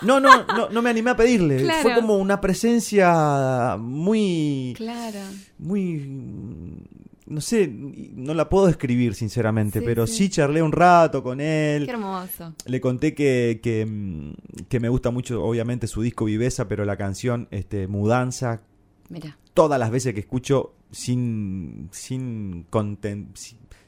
No, 0.00 0.18
no, 0.18 0.44
no, 0.44 0.68
no, 0.70 0.80
me 0.80 0.88
animé 0.88 1.10
a 1.10 1.16
pedirle. 1.16 1.70
Fue 1.82 1.94
como 1.94 2.16
una 2.16 2.40
presencia 2.40 3.76
muy. 3.78 4.72
Claro. 4.78 5.20
Muy. 5.58 6.88
No 7.26 7.40
sé, 7.40 7.68
no 7.68 8.34
la 8.34 8.48
puedo 8.48 8.66
describir 8.66 9.14
sinceramente, 9.14 9.80
pero 9.80 10.06
sí. 10.06 10.28
charlé 10.28 10.62
un 10.62 10.72
rato 10.72 11.22
con 11.22 11.40
él. 11.40 11.84
Qué 11.84 11.92
hermoso. 11.92 12.54
Le 12.66 12.80
conté 12.80 13.14
que, 13.14 13.60
que, 13.62 13.86
mm, 13.86 14.64
que 14.68 14.80
me 14.80 14.88
gusta 14.88 15.10
mucho, 15.10 15.42
obviamente, 15.44 15.86
su 15.86 16.02
disco 16.02 16.24
Viveza, 16.24 16.66
pero 16.66 16.84
la 16.84 16.96
canción 16.96 17.48
este, 17.50 17.86
Mudanza. 17.86 18.62
Mira. 19.08 19.38
Todas 19.54 19.78
las 19.78 19.90
veces 19.90 20.14
que 20.14 20.20
escucho 20.20 20.74
sin, 20.90 21.88
sin, 21.92 22.64
content, 22.70 23.36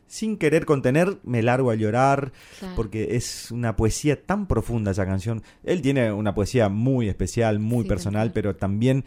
sin 0.06 0.36
querer 0.36 0.64
contener, 0.64 1.18
me 1.24 1.42
largo 1.42 1.72
a 1.72 1.74
llorar, 1.74 2.32
porque 2.76 3.16
es 3.16 3.50
una 3.50 3.74
poesía 3.74 4.24
tan 4.24 4.46
profunda 4.46 4.92
esa 4.92 5.06
canción. 5.06 5.42
Él 5.64 5.82
tiene 5.82 6.12
una 6.12 6.34
poesía 6.34 6.68
muy 6.68 7.08
especial, 7.08 7.58
muy 7.58 7.84
personal, 7.84 8.30
pero 8.32 8.54
también 8.54 9.04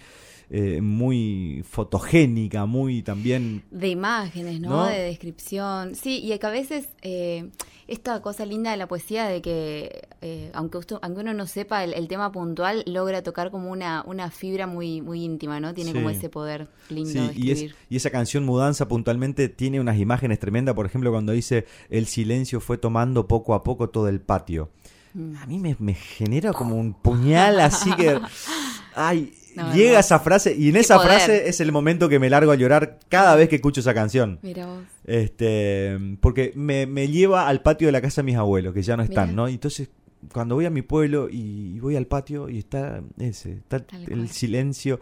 eh, 0.49 0.79
muy 0.79 1.61
fotogénica, 1.69 2.65
muy 2.65 3.01
también... 3.01 3.63
De 3.69 3.89
imágenes, 3.89 4.61
¿no? 4.61 4.85
De 4.85 4.99
descripción. 4.99 5.93
Sí, 5.93 6.21
y 6.23 6.37
que 6.39 6.47
a 6.47 6.49
veces 6.49 6.87
eh, 7.01 7.49
esta 7.87 8.21
cosa 8.21 8.45
linda 8.45 8.71
de 8.71 8.77
la 8.77 8.87
poesía 8.87 9.27
de 9.27 9.41
que, 9.41 10.07
eh, 10.21 10.49
aunque, 10.53 10.79
aunque 11.01 11.19
uno 11.19 11.33
no 11.33 11.47
sepa 11.47 11.83
el, 11.83 12.07
tema 12.07 12.31
puntual, 12.31 12.83
logra 12.85 13.23
tocar 13.23 13.51
como 13.51 13.69
una, 13.71 14.03
una 14.07 14.31
fibra 14.31 14.67
muy, 14.67 15.01
muy 15.01 15.23
íntima, 15.25 15.59
¿no? 15.59 15.73
Tiene 15.73 15.91
como 15.91 16.09
ese 16.09 16.29
poder 16.29 16.69
lindo 16.89 17.11
de 17.11 17.25
escribir. 17.25 17.75
Y, 17.89 17.95
y 17.95 17.97
esa 17.97 18.09
canción 18.09 18.45
Mudanza 18.45 18.87
puntualmente 18.87 19.49
tiene 19.49 19.81
unas 19.81 19.97
imágenes 19.97 20.39
tremendas, 20.39 20.75
por 20.75 20.85
ejemplo, 20.85 21.11
cuando 21.11 21.33
dice 21.33 21.65
el 21.89 22.05
silencio 22.05 22.61
fue 22.61 22.77
tomando 22.77 23.27
poco 23.27 23.53
a 23.53 23.63
poco 23.63 23.89
todo 23.89 24.07
el 24.07 24.21
patio. 24.21 24.69
Mm. 25.13 25.35
A 25.37 25.45
mí 25.45 25.59
me, 25.59 25.75
me 25.79 25.93
genera 25.93 26.53
como 26.53 26.77
un 26.77 26.93
puñal 26.93 27.59
así 27.59 27.93
que... 27.95 28.17
Ay, 28.95 29.31
llega 29.73 29.99
esa 29.99 30.19
frase 30.19 30.55
y 30.55 30.69
en 30.69 30.77
esa 30.77 30.99
frase 30.99 31.49
es 31.49 31.59
el 31.59 31.71
momento 31.71 32.09
que 32.09 32.19
me 32.19 32.29
largo 32.29 32.51
a 32.51 32.55
llorar 32.55 32.99
cada 33.09 33.35
vez 33.35 33.49
que 33.49 33.55
escucho 33.55 33.81
esa 33.81 33.93
canción. 33.93 34.39
Mira 34.41 34.65
vos. 34.65 34.83
Este, 35.05 35.97
porque 36.21 36.51
me, 36.55 36.85
lleva 37.07 37.47
al 37.47 37.61
patio 37.61 37.87
de 37.87 37.91
la 37.91 38.01
casa 38.01 38.21
de 38.21 38.25
mis 38.25 38.35
abuelos, 38.35 38.73
que 38.73 38.81
ya 38.81 38.97
no 38.97 39.03
están, 39.03 39.35
¿no? 39.35 39.47
Y 39.49 39.53
entonces, 39.53 39.89
cuando 40.33 40.55
voy 40.55 40.65
a 40.65 40.69
mi 40.69 40.81
pueblo 40.81 41.29
y, 41.31 41.79
voy 41.79 41.95
al 41.95 42.07
patio 42.07 42.49
y 42.49 42.59
está 42.59 43.01
ese, 43.19 43.53
está 43.53 43.83
el 44.07 44.29
silencio. 44.29 44.99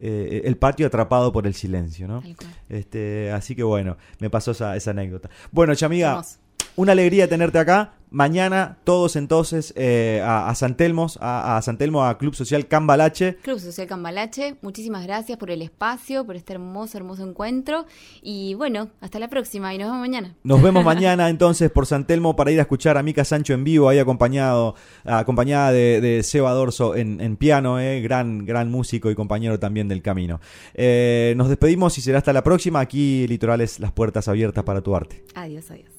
Eh, 0.00 0.42
el 0.44 0.56
patio 0.56 0.86
atrapado 0.86 1.32
por 1.32 1.46
el 1.46 1.54
silencio, 1.54 2.06
¿no? 2.06 2.22
Este, 2.68 3.32
así 3.32 3.56
que 3.56 3.64
bueno, 3.64 3.96
me 4.20 4.30
pasó 4.30 4.52
esa, 4.52 4.76
esa 4.76 4.92
anécdota. 4.92 5.28
Bueno, 5.50 5.74
chamiga, 5.74 6.22
una 6.78 6.92
alegría 6.92 7.28
tenerte 7.28 7.58
acá. 7.58 7.94
Mañana 8.10 8.78
todos 8.84 9.16
entonces 9.16 9.74
eh, 9.76 10.22
a, 10.24 10.48
a, 10.48 10.54
San 10.54 10.76
Telmo, 10.76 11.08
a, 11.20 11.60
San 11.60 11.76
Telmo, 11.76 12.06
a 12.06 12.16
Club 12.16 12.34
Social 12.34 12.66
Cambalache. 12.66 13.36
Club 13.42 13.58
Social 13.58 13.86
Cambalache, 13.86 14.56
muchísimas 14.62 15.04
gracias 15.04 15.36
por 15.36 15.50
el 15.50 15.60
espacio, 15.60 16.24
por 16.24 16.36
este 16.36 16.54
hermoso, 16.54 16.96
hermoso 16.96 17.28
encuentro. 17.28 17.84
Y 18.22 18.54
bueno, 18.54 18.88
hasta 19.02 19.18
la 19.18 19.28
próxima 19.28 19.74
y 19.74 19.78
nos 19.78 19.88
vemos 19.88 20.00
mañana. 20.00 20.36
Nos 20.42 20.62
vemos 20.62 20.84
mañana 20.86 21.28
entonces 21.28 21.70
por 21.70 21.84
San 21.84 22.06
Telmo 22.06 22.34
para 22.34 22.50
ir 22.50 22.60
a 22.60 22.62
escuchar 22.62 22.96
a 22.96 23.02
Mica 23.02 23.24
Sancho 23.26 23.52
en 23.52 23.64
vivo, 23.64 23.88
ahí 23.90 23.98
acompañado, 23.98 24.74
acompañada 25.04 25.72
de, 25.72 26.22
Seba 26.22 26.52
Dorso 26.52 26.94
en, 26.94 27.36
piano, 27.36 27.78
eh, 27.80 28.00
gran, 28.00 28.46
gran 28.46 28.70
músico 28.70 29.10
y 29.10 29.16
compañero 29.16 29.58
también 29.58 29.88
del 29.88 30.00
camino. 30.00 30.40
Eh, 30.74 31.34
nos 31.36 31.48
despedimos 31.48 31.98
y 31.98 32.00
será 32.00 32.18
hasta 32.18 32.32
la 32.32 32.44
próxima. 32.44 32.80
Aquí 32.80 33.26
Litorales, 33.26 33.80
las 33.80 33.92
puertas 33.92 34.28
abiertas 34.28 34.64
para 34.64 34.80
tu 34.80 34.94
arte. 34.94 35.24
Adiós, 35.34 35.70
adiós. 35.70 35.97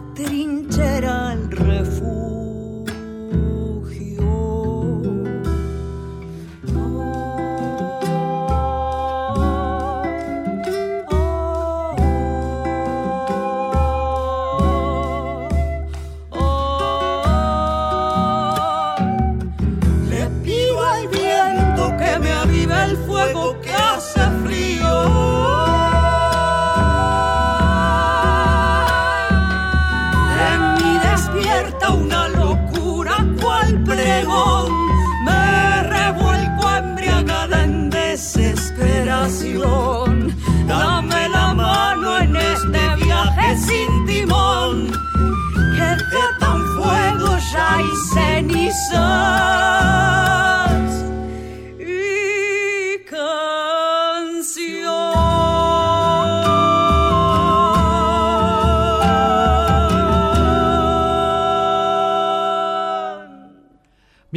La 0.00 1.49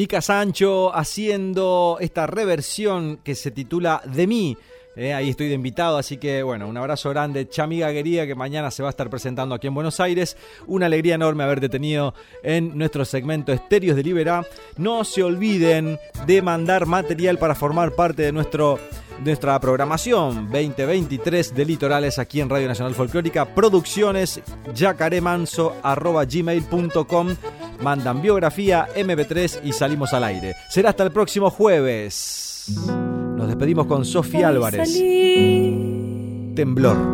Mica 0.03 0.21
Sancho 0.21 0.93
haciendo 0.93 1.95
esta 2.01 2.27
reversión 2.27 3.21
que 3.23 3.35
se 3.35 3.51
titula 3.51 4.01
De 4.03 4.27
mí. 4.27 4.57
Eh, 4.97 5.13
ahí 5.13 5.29
estoy 5.29 5.47
de 5.47 5.53
invitado, 5.53 5.97
así 5.97 6.17
que 6.17 6.43
bueno, 6.43 6.67
un 6.67 6.75
abrazo 6.75 7.09
grande, 7.09 7.47
Chamiga 7.47 7.89
querida, 7.93 8.27
que 8.27 8.35
mañana 8.35 8.69
se 8.69 8.83
va 8.83 8.89
a 8.89 8.91
estar 8.91 9.09
presentando 9.09 9.55
aquí 9.55 9.67
en 9.67 9.73
Buenos 9.73 10.01
Aires. 10.01 10.35
Una 10.67 10.87
alegría 10.87 11.15
enorme 11.15 11.45
haberte 11.45 11.69
tenido 11.69 12.13
en 12.43 12.77
nuestro 12.77 13.05
segmento 13.05 13.53
Estéreos 13.53 13.95
de 13.95 14.03
Libera. 14.03 14.45
No 14.75 15.05
se 15.05 15.23
olviden 15.23 15.97
de 16.27 16.41
mandar 16.41 16.85
material 16.85 17.37
para 17.37 17.55
formar 17.55 17.93
parte 17.93 18.23
de 18.23 18.33
nuestro, 18.33 18.79
nuestra 19.23 19.59
programación 19.59 20.49
2023 20.51 21.53
de 21.53 21.65
Litorales 21.65 22.19
aquí 22.19 22.41
en 22.41 22.49
Radio 22.49 22.67
Nacional 22.67 22.95
Folclórica. 22.95 23.45
Producciones 23.45 24.41
yacaremanso 24.73 25.75
arroba 25.83 26.25
gmail.com. 26.25 27.35
Mandan 27.81 28.21
biografía 28.21 28.87
MP3 28.95 29.59
y 29.63 29.73
salimos 29.73 30.13
al 30.13 30.23
aire. 30.23 30.55
Será 30.69 30.89
hasta 30.89 31.03
el 31.03 31.11
próximo 31.11 31.49
jueves. 31.49 32.65
Nos 32.77 33.47
despedimos 33.47 33.87
con 33.87 34.05
Sofía 34.05 34.47
Álvarez. 34.47 34.93
Temblor. 36.55 37.12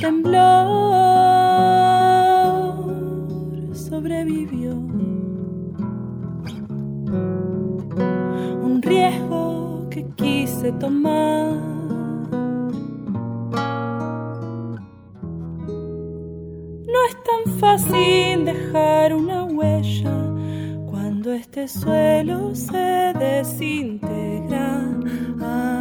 temblor 0.00 0.40
sobrevivió. 3.74 4.72
Un 8.62 8.80
riesgo 8.82 9.86
que 9.90 10.06
quise 10.16 10.72
tomar. 10.72 11.52
No 16.92 16.98
es 17.08 17.16
tan 17.28 17.42
fácil 17.58 18.46
dejar 18.46 19.14
una 19.14 19.44
huella 19.44 20.16
cuando 20.90 21.32
este 21.32 21.68
suelo 21.68 22.54
se 22.54 23.12
desintegra. 23.18 24.80
Ah, 25.42 25.79